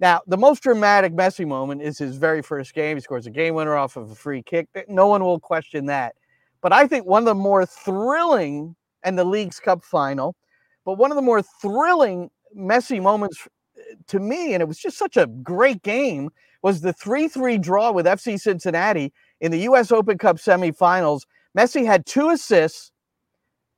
[0.00, 2.96] now, the most dramatic Messi moment is his very first game.
[2.96, 4.68] He scores a game winner off of a free kick.
[4.88, 6.14] No one will question that.
[6.60, 10.36] But I think one of the more thrilling, and the Leagues Cup final,
[10.84, 14.98] but one of the more thrilling Messi moments uh, to me, and it was just
[14.98, 16.30] such a great game,
[16.68, 19.90] was the 3 3 draw with FC Cincinnati in the U.S.
[19.90, 21.22] Open Cup semifinals.
[21.56, 22.92] Messi had two assists,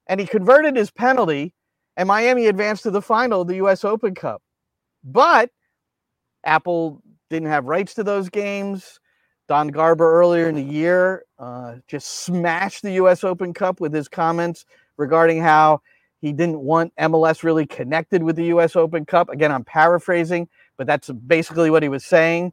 [0.09, 1.55] and he converted his penalty,
[1.97, 3.85] and Miami advanced to the final of the U.S.
[3.85, 4.43] Open Cup.
[5.05, 5.51] But
[6.45, 8.99] Apple didn't have rights to those games.
[9.47, 13.23] Don Garber earlier in the year uh, just smashed the U.S.
[13.23, 14.65] Open Cup with his comments
[14.97, 15.81] regarding how
[16.21, 18.75] he didn't want MLS really connected with the U.S.
[18.75, 19.29] Open Cup.
[19.29, 22.53] Again, I'm paraphrasing, but that's basically what he was saying.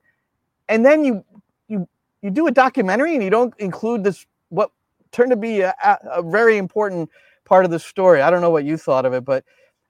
[0.69, 1.23] And then you
[1.67, 1.87] you
[2.21, 4.71] you do a documentary and you don't include this what
[5.11, 7.09] turned to be a, a very important
[7.45, 8.21] part of the story.
[8.21, 9.43] I don't know what you thought of it, but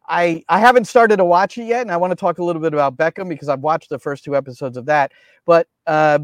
[0.07, 2.61] I I haven't started to watch it yet, and I want to talk a little
[2.61, 5.11] bit about Beckham because I've watched the first two episodes of that.
[5.45, 6.19] But uh,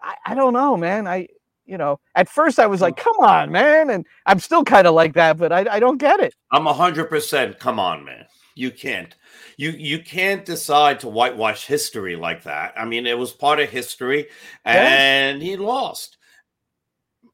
[0.00, 1.06] I, I don't know, man.
[1.06, 1.28] I
[1.66, 4.94] you know at first I was like, come on, man, and I'm still kind of
[4.94, 6.34] like that, but I I don't get it.
[6.52, 7.58] I'm hundred percent.
[7.58, 8.26] Come on, man.
[8.58, 9.14] You can't.
[9.56, 12.74] You you can't decide to whitewash history like that.
[12.76, 14.28] I mean, it was part of history,
[14.64, 15.48] and yeah.
[15.48, 16.18] he lost.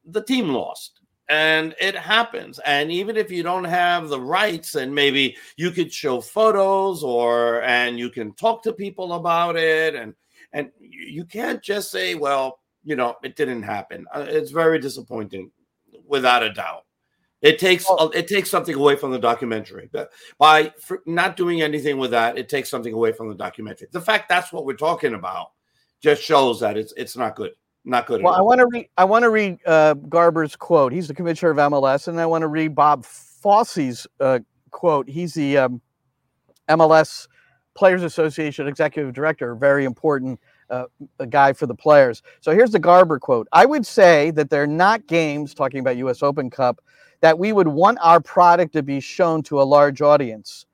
[0.04, 4.94] The team lost and it happens and even if you don't have the rights and
[4.94, 10.14] maybe you could show photos or and you can talk to people about it and
[10.52, 15.50] and you can't just say well you know it didn't happen uh, it's very disappointing
[16.06, 16.84] without a doubt
[17.44, 20.72] it takes well, it takes something away from the documentary but by
[21.06, 24.52] not doing anything with that it takes something away from the documentary the fact that's
[24.52, 25.52] what we're talking about
[26.02, 27.52] just shows that it's it's not good
[27.84, 28.22] not good.
[28.22, 28.88] Well, I want to read.
[28.96, 30.92] I want to read uh, Garber's quote.
[30.92, 34.38] He's the commissioner of MLS, and I want to read Bob Foose's uh,
[34.70, 35.08] quote.
[35.08, 35.82] He's the um,
[36.70, 37.28] MLS
[37.74, 39.54] Players Association executive director.
[39.54, 40.84] Very important uh,
[41.28, 42.22] guy for the players.
[42.40, 43.48] So here's the Garber quote.
[43.52, 46.22] I would say that they're not games talking about U.S.
[46.22, 46.80] Open Cup
[47.24, 50.66] that we would want our product to be shown to a large audience.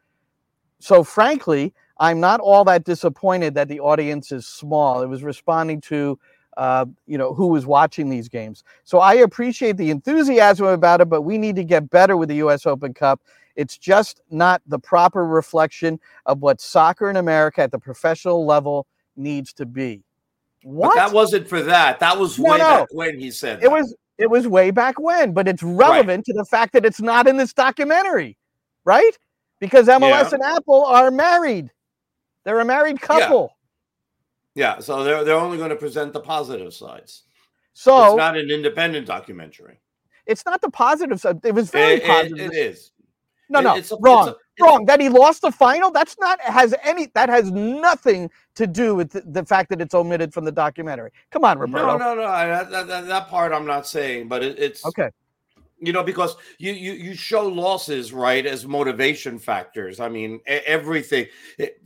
[0.81, 5.01] So frankly, I'm not all that disappointed that the audience is small.
[5.01, 6.19] It was responding to
[6.57, 8.65] uh, you know who was watching these games.
[8.83, 12.37] So I appreciate the enthusiasm about it, but we need to get better with the
[12.47, 12.67] U.S.
[12.67, 13.21] Open Cup.
[13.55, 18.89] It's just not the proper reflection of what soccer in America at the professional level
[19.15, 20.03] needs to be.
[20.65, 20.89] What?
[20.89, 22.01] But that wasn't for that.
[22.01, 22.65] That was no, way no.
[22.65, 23.67] back when he said that.
[23.67, 23.95] it was.
[24.21, 26.25] It was way back when, but it's relevant right.
[26.27, 28.37] to the fact that it's not in this documentary,
[28.85, 29.17] right?
[29.61, 30.31] Because MLS yeah.
[30.33, 31.71] and Apple are married.
[32.45, 33.57] They're a married couple.
[34.55, 34.75] Yeah.
[34.77, 37.23] yeah, so they're they're only going to present the positive sides.
[37.73, 39.81] So it's not an independent documentary.
[40.27, 41.41] It's not the positive side.
[41.45, 42.39] It was very it, positive.
[42.39, 42.93] it, it is.
[43.49, 44.85] No, no, it's a, wrong, it's a, wrong.
[44.87, 45.91] That he lost the final.
[45.91, 47.07] That's not has any.
[47.15, 51.11] That has nothing to do with the, the fact that it's omitted from the documentary.
[51.31, 51.99] Come on, Roberto.
[51.99, 52.23] No, no, no.
[52.23, 55.11] That, that, that part I'm not saying, but it, it's okay.
[55.79, 59.99] You know, because you you you show losses right as motivation factors.
[60.01, 61.27] I mean, everything.
[61.59, 61.81] It,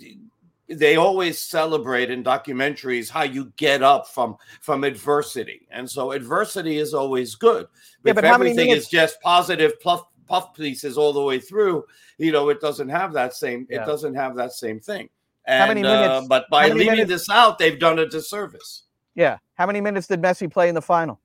[0.66, 6.78] they always celebrate in documentaries how you get up from from adversity, and so adversity
[6.78, 7.66] is always good.
[8.02, 11.84] Yeah, if but everything minutes- is just positive puff puff pieces all the way through,
[12.18, 13.66] you know, it doesn't have that same.
[13.70, 13.82] Yeah.
[13.82, 15.08] It doesn't have that same thing.
[15.46, 16.24] And, how many minutes?
[16.24, 17.08] Uh, but by leaving minutes?
[17.08, 18.84] this out, they've done a disservice.
[19.14, 19.38] Yeah.
[19.54, 21.20] How many minutes did Messi play in the final?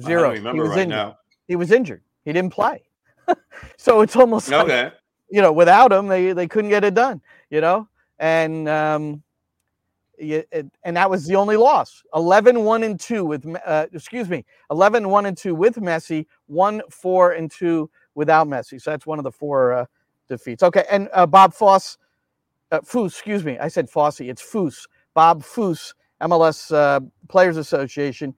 [0.00, 0.34] Zero.
[0.34, 0.88] he was right injured.
[0.88, 1.18] Now.
[1.46, 2.02] He was injured.
[2.24, 2.82] He didn't play.
[3.76, 4.84] so it's almost okay.
[4.84, 4.94] Like,
[5.30, 7.20] you know, without him, they they couldn't get it done.
[7.50, 9.22] You know, and um,
[10.20, 12.02] and that was the only loss.
[12.14, 16.82] 11 1 and 2 with uh, excuse me 11 1 and 2 with messi 1
[16.90, 18.80] 4 and 2 without messi.
[18.80, 19.86] So that's one of the four uh,
[20.28, 20.62] defeats.
[20.62, 21.98] Okay and uh, bob foss
[22.70, 28.34] uh, Foose excuse me i said fossey it's Foose bob Foose mls uh, players association.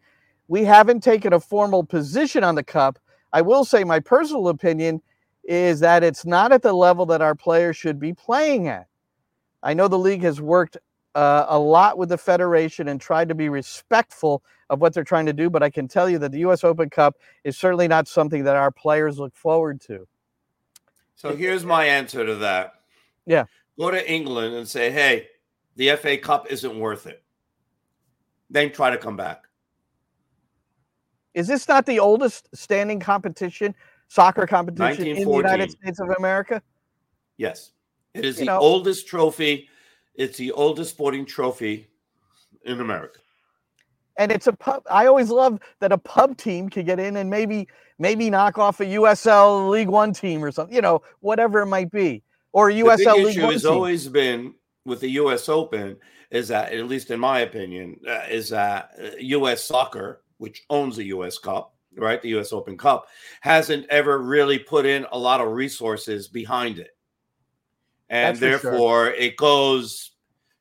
[0.48, 2.98] We haven't taken a formal position on the cup.
[3.32, 5.02] I will say my personal opinion
[5.44, 8.86] is that it's not at the level that our players should be playing at.
[9.62, 10.76] I know the league has worked
[11.16, 15.24] uh, a lot with the federation and tried to be respectful of what they're trying
[15.24, 15.48] to do.
[15.48, 16.62] But I can tell you that the U.S.
[16.62, 20.06] Open Cup is certainly not something that our players look forward to.
[21.14, 22.74] So here's my answer to that.
[23.24, 23.46] Yeah.
[23.78, 25.28] Go to England and say, hey,
[25.76, 27.22] the FA Cup isn't worth it.
[28.50, 29.44] Then try to come back.
[31.32, 33.74] Is this not the oldest standing competition,
[34.08, 36.62] soccer competition in the United States of America?
[37.38, 37.72] Yes.
[38.12, 39.68] It is you the know, oldest trophy
[40.16, 41.88] it's the oldest sporting trophy
[42.64, 43.20] in America.
[44.18, 44.82] And it's a pub.
[44.90, 48.80] I always love that a pub team can get in and maybe maybe knock off
[48.80, 52.74] a USL League One team or something, you know, whatever it might be, or a
[52.74, 53.72] USL the League issue One has team.
[53.72, 54.54] always been
[54.86, 55.48] with the U.S.
[55.48, 55.96] Open
[56.30, 59.58] is that, at least in my opinion, uh, is that U.S.
[59.58, 61.36] Uh, soccer, which owns the U.S.
[61.36, 62.52] Cup, right, the U.S.
[62.52, 63.06] Open Cup,
[63.42, 66.95] hasn't ever really put in a lot of resources behind it
[68.08, 69.14] and therefore sure.
[69.14, 70.12] it goes,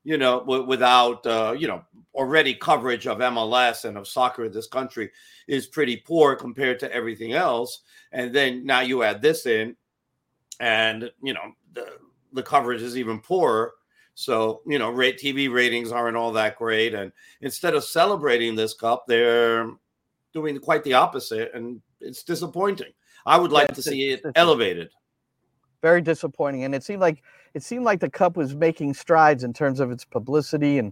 [0.04, 4.52] you know, w- without uh, you know already coverage of MLS and of soccer in
[4.52, 5.12] this country
[5.48, 7.82] is pretty poor compared to everything else,
[8.12, 9.76] and then now you add this in,
[10.60, 11.98] and you know the
[12.34, 13.74] the coverage is even poorer.
[14.16, 16.94] So, you know, rate TV ratings aren't all that great.
[16.94, 19.70] And instead of celebrating this cup, they're
[20.34, 21.52] doing quite the opposite.
[21.54, 22.94] And it's disappointing.
[23.26, 24.90] I would like to see it elevated
[25.86, 26.64] very disappointing.
[26.64, 27.22] And it seemed like
[27.54, 30.92] it seemed like the cup was making strides in terms of its publicity and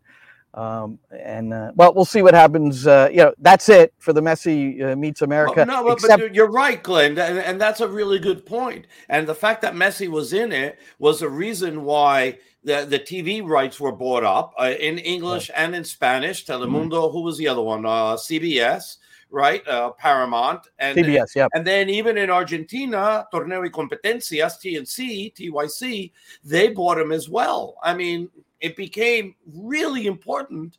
[0.53, 2.85] um, and uh, well, we'll see what happens.
[2.85, 5.65] Uh, you know, that's it for the Messi uh, meets America.
[5.67, 8.85] Well, no, except- but you're right, Glenn, and, and that's a really good point.
[9.09, 13.43] And the fact that Messi was in it was a reason why the, the TV
[13.43, 15.59] rights were bought up uh, in English right.
[15.59, 16.45] and in Spanish.
[16.45, 17.13] Telemundo, mm-hmm.
[17.13, 17.83] who was the other one?
[17.83, 18.97] Uh, CBS
[19.33, 19.67] right?
[19.67, 21.47] Uh, Paramount and CBS, yeah.
[21.53, 26.11] And then even in Argentina, Torneo y Competencias, TNC, TYC,
[26.43, 27.75] they bought him as well.
[27.81, 28.29] I mean,
[28.61, 30.77] it became really important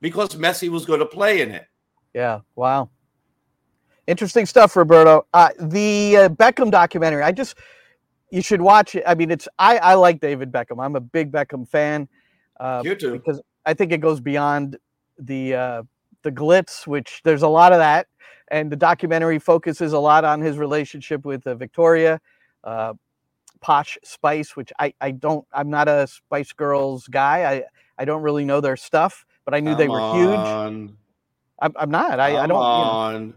[0.00, 1.66] because Messi was going to play in it.
[2.14, 2.40] Yeah.
[2.56, 2.88] Wow.
[4.06, 5.26] Interesting stuff, Roberto.
[5.34, 7.22] Uh, the uh, Beckham documentary.
[7.22, 7.56] I just
[8.30, 9.04] you should watch it.
[9.06, 10.82] I mean, it's I I like David Beckham.
[10.82, 12.08] I'm a big Beckham fan.
[12.58, 13.12] Uh, you too.
[13.12, 14.78] Because I think it goes beyond
[15.18, 15.82] the uh,
[16.26, 18.08] the glitz, which there's a lot of that,
[18.50, 22.20] and the documentary focuses a lot on his relationship with uh, Victoria,
[22.64, 22.94] uh,
[23.60, 27.44] Posh Spice, which I I don't I'm not a Spice Girls guy.
[27.44, 27.62] I
[27.96, 30.78] I don't really know their stuff, but I knew Come they were on.
[30.78, 30.96] huge.
[31.62, 32.18] I'm, I'm not.
[32.18, 32.50] I, I don't.
[32.50, 33.32] You know.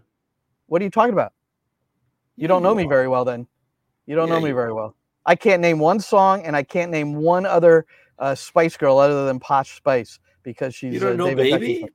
[0.66, 1.34] What are you talking about?
[2.36, 3.48] You don't know me very well, then.
[4.08, 4.96] You don't yeah, know me very well.
[5.26, 7.86] I can't name one song, and I can't name one other
[8.18, 10.96] uh, Spice Girl other than Posh Spice because she's.
[10.96, 11.86] You don't uh, know, David baby.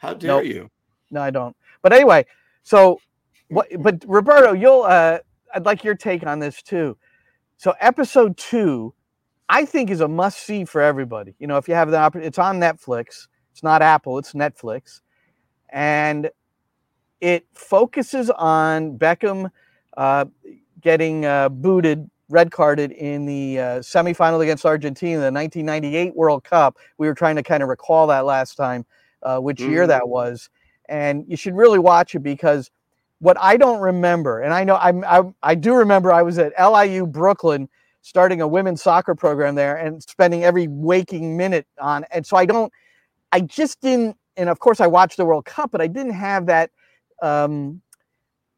[0.00, 0.44] How dare nope.
[0.44, 0.70] you?
[1.10, 1.56] No, I don't.
[1.82, 2.26] But anyway,
[2.62, 3.00] so
[3.48, 3.68] what?
[3.78, 4.82] But Roberto, you'll.
[4.82, 5.18] Uh,
[5.54, 6.96] I'd like your take on this too.
[7.56, 8.94] So episode two,
[9.48, 11.34] I think is a must see for everybody.
[11.38, 13.28] You know, if you have the opportunity, it's on Netflix.
[13.52, 15.00] It's not Apple, it's Netflix.
[15.70, 16.30] And
[17.20, 19.50] it focuses on Beckham
[19.96, 20.24] uh,
[20.80, 26.78] getting uh, booted, red carded in the uh, semifinal against Argentina, the 1998 World Cup.
[26.96, 28.86] We were trying to kind of recall that last time,
[29.22, 29.70] uh, which mm-hmm.
[29.70, 30.48] year that was.
[30.88, 32.70] And you should really watch it because
[33.20, 36.52] what I don't remember, and I know I'm, I, I do remember I was at
[36.58, 37.68] LIU Brooklyn
[38.02, 42.04] starting a women's soccer program there and spending every waking minute on.
[42.10, 42.72] And so I don't,
[43.30, 46.46] I just didn't, and of course I watched the World Cup, but I didn't have
[46.46, 46.70] that.
[47.22, 47.82] Um,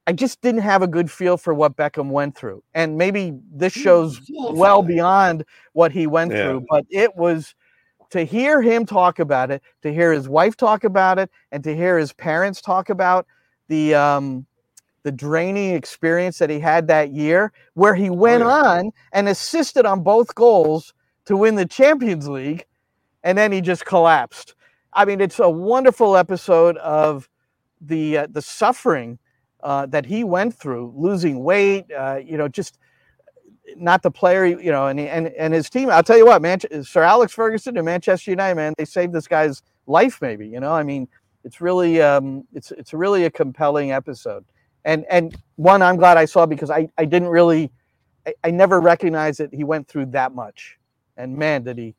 [0.07, 2.63] I just didn't have a good feel for what Beckham went through.
[2.75, 5.45] And maybe this shows well beyond
[5.75, 6.45] what he went yeah.
[6.45, 7.55] through, but it was
[8.13, 11.75] to hear him talk about it, to hear his wife talk about it, and to
[11.75, 13.27] hear his parents talk about
[13.69, 14.47] the um,
[15.03, 18.71] the draining experience that he had that year, where he oh, went oh, yeah.
[18.71, 20.93] on and assisted on both goals
[21.25, 22.67] to win the Champions League,
[23.25, 24.55] and then he just collapsed.
[24.93, 27.31] I mean, it's a wonderful episode of
[27.81, 29.19] the uh, the suffering
[29.63, 32.77] uh, that he went through, losing weight, uh, you know, just
[33.77, 35.91] not the player, you know, and and and his team.
[35.91, 39.29] I'll tell you what, man, Sir Alex Ferguson and Manchester United, man, they saved this
[39.29, 40.21] guy's life.
[40.21, 41.09] Maybe, you know, I mean,
[41.45, 44.45] it's really um, it's it's really a compelling episode
[44.85, 47.71] and and one I'm glad I saw because I I didn't really
[48.27, 50.79] I, I never recognized that he went through that much,
[51.17, 51.95] and man did he.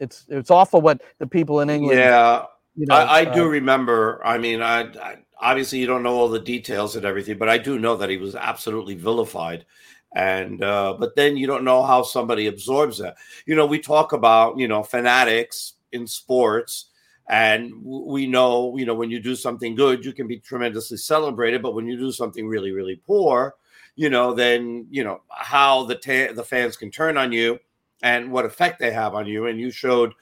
[0.00, 1.98] It's it's awful what the people in England.
[1.98, 2.44] Yeah,
[2.76, 4.20] you know, I, I uh, do remember.
[4.24, 7.58] I mean, I, I obviously you don't know all the details and everything, but I
[7.58, 9.66] do know that he was absolutely vilified
[10.12, 14.12] and uh, but then you don't know how somebody absorbs that you know we talk
[14.12, 16.86] about you know fanatics in sports
[17.28, 21.62] and we know, you know, when you do something good, you can be tremendously celebrated.
[21.62, 23.54] But when you do something really, really poor,
[23.96, 27.58] you know, then you know how the ta- the fans can turn on you
[28.02, 29.46] and what effect they have on you.
[29.46, 30.14] And you showed,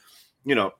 [0.44, 0.72] you know,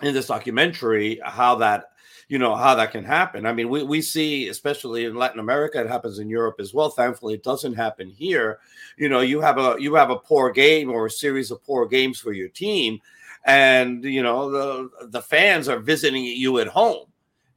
[0.00, 1.90] in this documentary how that
[2.28, 3.44] you know how that can happen.
[3.44, 6.88] I mean, we, we see, especially in Latin America, it happens in Europe as well.
[6.88, 8.60] Thankfully, it doesn't happen here.
[8.96, 11.86] You know, you have a you have a poor game or a series of poor
[11.86, 13.00] games for your team,
[13.44, 17.06] and you know the the fans are visiting you at home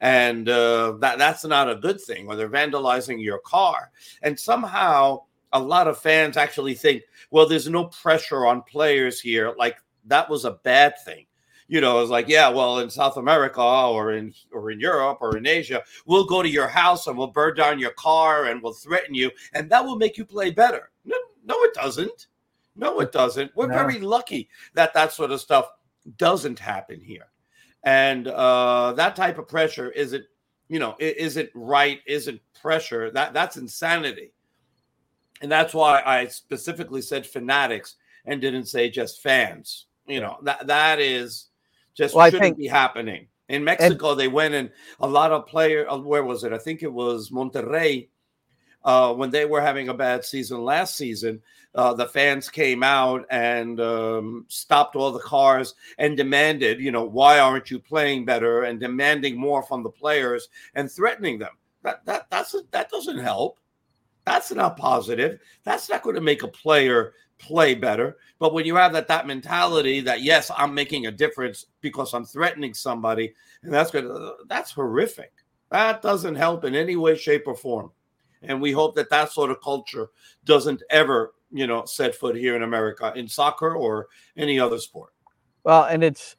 [0.02, 5.22] and uh, that that's not a good thing or they're vandalizing your car and somehow
[5.54, 10.30] a lot of fans actually think well there's no pressure on players here like that
[10.30, 11.26] was a bad thing
[11.68, 15.36] you know it's like yeah well in south america or in or in europe or
[15.38, 18.74] in asia we'll go to your house and we'll burn down your car and we'll
[18.74, 22.28] threaten you and that will make you play better no, no it doesn't
[22.76, 23.56] no, it doesn't.
[23.56, 23.74] We're no.
[23.74, 25.70] very lucky that that sort of stuff
[26.18, 27.28] doesn't happen here.
[27.84, 30.26] And uh, that type of pressure isn't,
[30.68, 33.12] you know, isn't right, isn't pressure.
[33.12, 34.32] That that's insanity.
[35.42, 37.96] And that's why I specifically said fanatics
[38.26, 39.86] and didn't say just fans.
[40.08, 41.48] You know, that that is
[41.96, 43.28] just well, shouldn't think, be happening.
[43.48, 45.90] In Mexico, and, they went and a lot of player.
[45.90, 46.52] Uh, where was it?
[46.52, 48.08] I think it was Monterrey
[48.86, 51.42] uh, when they were having a bad season last season,
[51.74, 57.04] uh, the fans came out and um, stopped all the cars and demanded, you know,
[57.04, 58.64] why aren't you playing better?
[58.64, 61.54] And demanding more from the players and threatening them.
[61.82, 63.60] That that that's that doesn't help.
[64.26, 65.40] That's not positive.
[65.64, 68.18] That's not going to make a player play better.
[68.40, 72.26] But when you have that that mentality that yes, I'm making a difference because I'm
[72.26, 74.10] threatening somebody, and that's good.
[74.48, 75.32] That's horrific.
[75.72, 77.92] That doesn't help in any way, shape, or form
[78.48, 80.10] and we hope that that sort of culture
[80.46, 84.08] doesn't ever you know set foot here in america in soccer or
[84.38, 85.14] any other sport
[85.64, 86.36] well and it's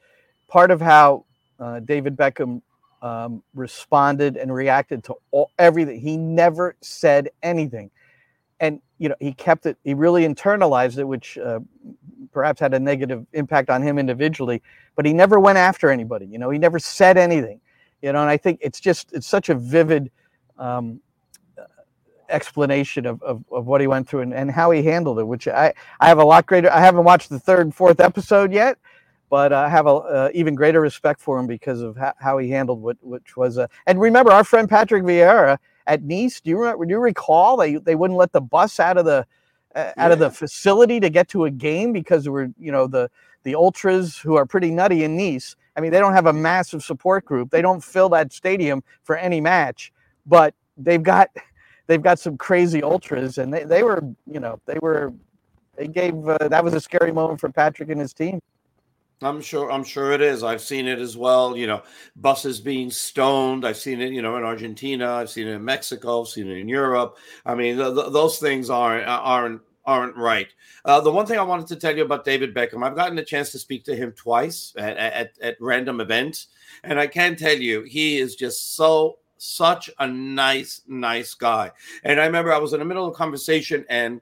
[0.48, 1.24] part of how
[1.60, 2.60] uh, david beckham
[3.02, 7.90] um, responded and reacted to all, everything he never said anything
[8.60, 11.60] and you know he kept it he really internalized it which uh,
[12.32, 14.62] perhaps had a negative impact on him individually
[14.94, 17.60] but he never went after anybody you know he never said anything
[18.02, 20.10] you know and i think it's just it's such a vivid
[20.58, 21.00] um,
[22.28, 25.48] explanation of, of, of what he went through and, and how he handled it, which
[25.48, 26.70] I, I have a lot greater.
[26.72, 28.78] I haven't watched the third and fourth episode yet,
[29.28, 32.50] but I have a uh, even greater respect for him because of how, how he
[32.50, 33.58] handled what which was.
[33.86, 36.40] And remember, our friend Patrick Vieira at Nice.
[36.40, 39.26] Do you remember, do you recall they they wouldn't let the bus out of the
[39.74, 43.10] uh, out of the facility to get to a game because were you know the
[43.42, 45.56] the ultras who are pretty nutty in Nice.
[45.76, 47.50] I mean, they don't have a massive support group.
[47.50, 49.92] They don't fill that stadium for any match,
[50.24, 51.30] but they've got
[51.86, 55.12] they've got some crazy ultras, and they, they were, you know, they were,
[55.76, 58.40] they gave uh, that was a scary moment for Patrick and his team.
[59.22, 59.72] I'm sure.
[59.72, 60.42] I'm sure it is.
[60.42, 61.56] I've seen it as well.
[61.56, 61.82] You know,
[62.16, 63.66] buses being stoned.
[63.66, 64.12] I've seen it.
[64.12, 65.14] You know, in Argentina.
[65.14, 66.22] I've seen it in Mexico.
[66.22, 67.16] I've seen it in Europe.
[67.46, 70.48] I mean, th- th- those things aren't aren't aren't right.
[70.84, 73.24] Uh, the one thing I wanted to tell you about David Beckham, I've gotten a
[73.24, 76.48] chance to speak to him twice at, at, at random events,
[76.84, 81.70] and I can tell you he is just so such a nice, nice guy.
[82.04, 84.20] And I remember I was in the middle of a conversation and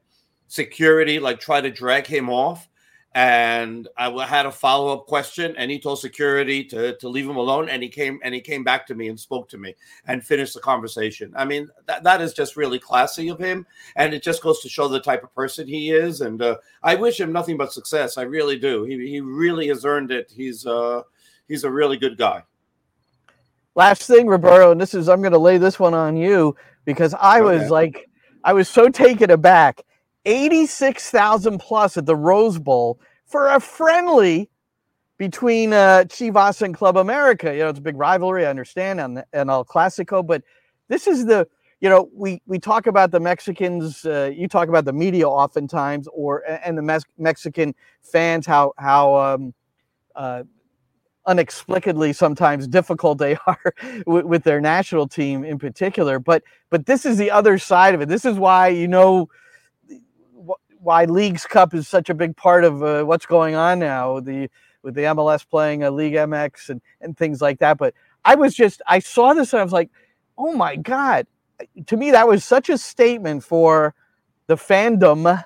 [0.49, 2.69] security like tried to drag him off
[3.15, 7.37] and I had a follow up question, and he told security to, to leave him
[7.37, 10.25] alone, and he came and he came back to me and spoke to me and
[10.25, 11.33] finished the conversation.
[11.37, 14.69] I mean, that, that is just really classy of him, and it just goes to
[14.69, 16.23] show the type of person he is.
[16.23, 18.19] And uh, I wish him nothing but success.
[18.19, 18.83] I really do.
[18.83, 20.33] He he really has earned it.
[20.35, 21.03] He's uh
[21.47, 22.43] he's a really good guy.
[23.77, 27.15] Last thing, Roberto, and this is I'm going to lay this one on you because
[27.15, 27.59] I okay.
[27.61, 28.09] was like,
[28.43, 29.83] I was so taken aback
[30.25, 34.51] 86,000 plus at the Rose Bowl for a friendly
[35.19, 37.53] between uh, Chivas and Club America.
[37.53, 40.43] You know, it's a big rivalry, I understand, and, and El Clasico, but
[40.89, 41.47] this is the,
[41.81, 46.09] you know, we, we talk about the Mexicans, uh, you talk about the media oftentimes,
[46.13, 49.55] or, and the Mes- Mexican fans, how, how, um,
[50.17, 50.43] uh,
[51.27, 53.75] unexplicably sometimes difficult they are
[54.07, 58.03] with, with, their national team in particular but but this is the other side of
[58.03, 59.27] it this is why you know
[60.85, 64.21] why Leagues Cup is such a big part of uh, what's going on now.
[64.21, 64.49] The
[64.83, 67.79] with the MLS playing a League MX and and things like that.
[67.79, 69.91] But I was just I saw this and I was like,
[70.39, 71.27] oh my god!
[71.87, 73.95] To me, that was such a statement for
[74.47, 75.43] the fandom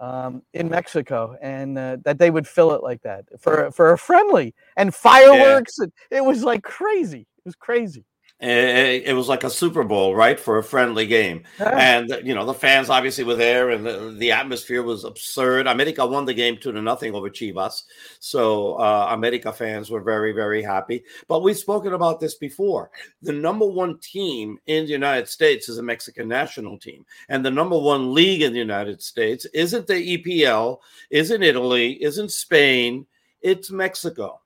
[0.00, 3.98] um, in Mexico, and uh, that they would fill it like that for for a
[3.98, 5.76] friendly and fireworks.
[5.78, 5.84] Yeah.
[5.84, 7.20] And it was like crazy.
[7.20, 8.04] It was crazy
[8.48, 11.44] it, was like a Super Bowl, right, for a friendly game.
[11.58, 11.76] Yeah.
[11.76, 15.66] And you know, the fans obviously were there, and the, the atmosphere was absurd.
[15.66, 17.82] America won the game two to nothing over Chivas,
[18.18, 21.04] so uh, America fans were very, very happy.
[21.28, 22.90] But we've spoken about this before.
[23.22, 27.50] The number one team in the United States is a Mexican national team, and the
[27.50, 30.78] number one league in the United States isn't the EPL,
[31.10, 33.06] isn't Italy, isn't Spain.
[33.42, 34.40] It's Mexico.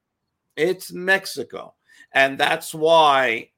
[0.57, 1.75] It's Mexico.
[2.13, 3.51] And that's why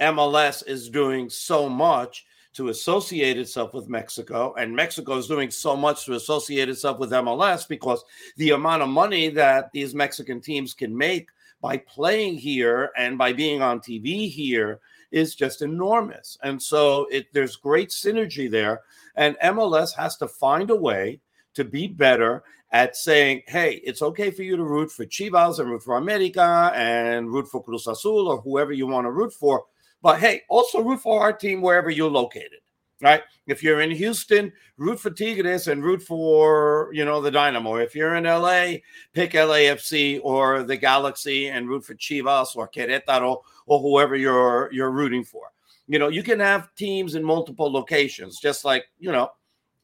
[0.00, 2.24] MLS is doing so much
[2.54, 7.10] to associate itself with Mexico, and Mexico is doing so much to associate itself with
[7.10, 8.04] MLS because
[8.36, 11.28] the amount of money that these Mexican teams can make
[11.60, 14.80] by playing here and by being on TV here
[15.10, 16.38] is just enormous.
[16.42, 18.82] And so it, there's great synergy there.
[19.16, 21.20] And MLS has to find a way
[21.54, 25.70] to be better at saying, hey, it's okay for you to root for Chivas and
[25.70, 29.64] root for America and root for Cruz Azul or whoever you want to root for
[30.04, 32.60] but hey, also root for our team wherever you're located.
[33.00, 33.22] Right?
[33.46, 37.76] If you're in Houston, root for Tigres and root for you know the Dynamo.
[37.76, 38.76] If you're in LA,
[39.14, 44.90] pick LAFC or the Galaxy and root for Chivas or Querétaro or whoever you're you're
[44.90, 45.48] rooting for.
[45.88, 49.30] You know, you can have teams in multiple locations, just like you know,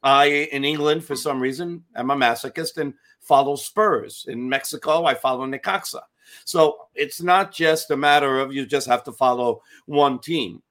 [0.02, 4.26] I in England for some reason am a masochist and follow Spurs.
[4.28, 6.02] In Mexico, I follow Necaxa.
[6.45, 10.62] So it's not just a matter of you just have to follow one team.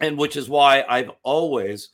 [0.00, 1.90] And which is why I've always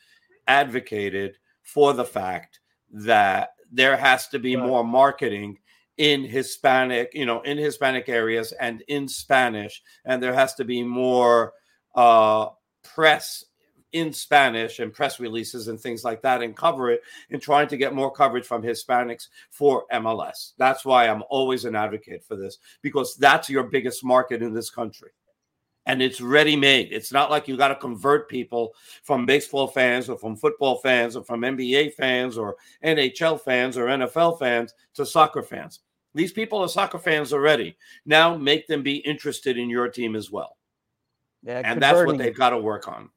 [0.46, 4.66] advocated for the fact that there has to be right.
[4.66, 5.58] more marketing
[5.98, 10.82] in Hispanic, you know, in Hispanic areas and in Spanish, and there has to be
[10.82, 11.52] more
[11.94, 12.48] uh,
[12.82, 13.44] press
[13.92, 17.76] in Spanish and press releases and things like that and cover it and trying to
[17.76, 20.52] get more coverage from Hispanics for MLS.
[20.58, 24.70] That's why I'm always an advocate for this because that's your biggest market in this
[24.70, 25.10] country.
[25.86, 26.92] And it's ready made.
[26.92, 31.16] It's not like you got to convert people from baseball fans or from football fans
[31.16, 35.80] or from NBA fans or NHL fans or NFL fans to soccer fans.
[36.14, 37.78] These people are soccer fans already.
[38.04, 40.58] Now make them be interested in your team as well.
[41.42, 43.08] Yeah, and that's what they've got to work on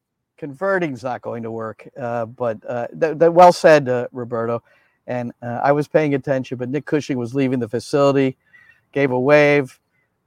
[0.41, 1.87] converting's not going to work.
[1.95, 4.63] Uh, but uh, that, that, well said, uh, Roberto.
[5.05, 8.37] And uh, I was paying attention, but Nick Cushing was leaving the facility,
[8.91, 9.79] gave a wave,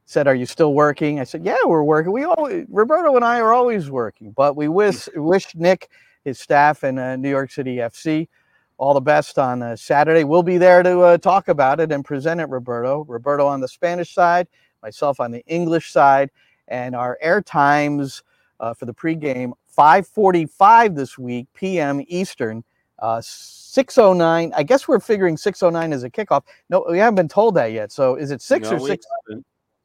[0.04, 2.12] said, "Are you still working?" I said, "Yeah, we're working.
[2.12, 5.88] We always, Roberto and I are always working, but we wish wish Nick,
[6.24, 8.28] his staff, and uh, New York City FC."
[8.76, 10.24] all the best on uh, Saturday.
[10.24, 13.04] We'll be there to uh, talk about it and present it, Roberto.
[13.06, 14.48] Roberto on the Spanish side,
[14.82, 16.28] myself on the English side,
[16.66, 18.24] and our air times
[18.58, 22.02] uh, for the pregame 5:45 this week p.m.
[22.08, 22.64] Eastern.
[23.00, 24.52] Uh, 609.
[24.56, 26.42] I guess we're figuring 609 as a kickoff.
[26.70, 27.90] No, we haven't been told that yet.
[27.90, 29.04] So is it six no, or six?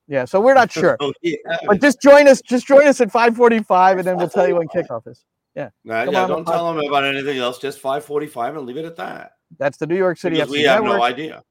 [0.08, 0.96] Yeah, so we're not sure.
[1.00, 1.36] oh, yeah.
[1.66, 2.42] But just join us.
[2.42, 5.26] Just join us at 5:45, and then we'll tell you when kickoff is.
[5.56, 5.70] Yeah.
[5.84, 6.28] Nah, yeah.
[6.28, 7.58] Don't tell them about anything else.
[7.58, 9.34] Just 5:45, and leave it at that.
[9.58, 11.44] That's the New York City because FC we have Network, no idea.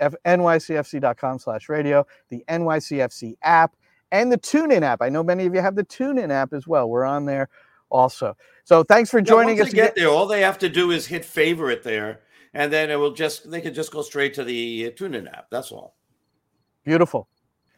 [0.00, 3.76] F- nycfc.com slash radio, the NYCFC app,
[4.10, 5.02] and the TuneIn app.
[5.02, 6.88] I know many of you have the TuneIn app as well.
[6.88, 7.48] We're on there
[7.92, 8.36] also.
[8.64, 9.68] So thanks for joining yeah, us.
[9.70, 12.20] They get there, all they have to do is hit favorite there,
[12.54, 15.46] and then it will just they can just go straight to the uh, TuneIn app.
[15.50, 15.94] That's all.
[16.84, 17.28] Beautiful.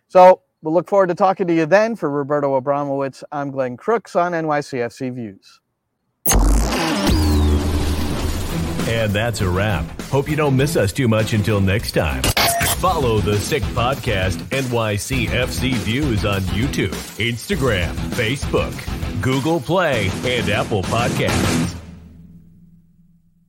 [0.08, 1.96] So we'll look forward to talking to you then.
[1.96, 5.60] For Roberto Abramowitz, I'm Glenn Crooks on NYCFC Views.
[8.86, 9.84] And that's a wrap.
[10.02, 12.22] Hope you don't miss us too much until next time.
[12.84, 21.83] Follow the Sick Podcast NYCFC Views on YouTube, Instagram, Facebook, Google Play, and Apple Podcasts.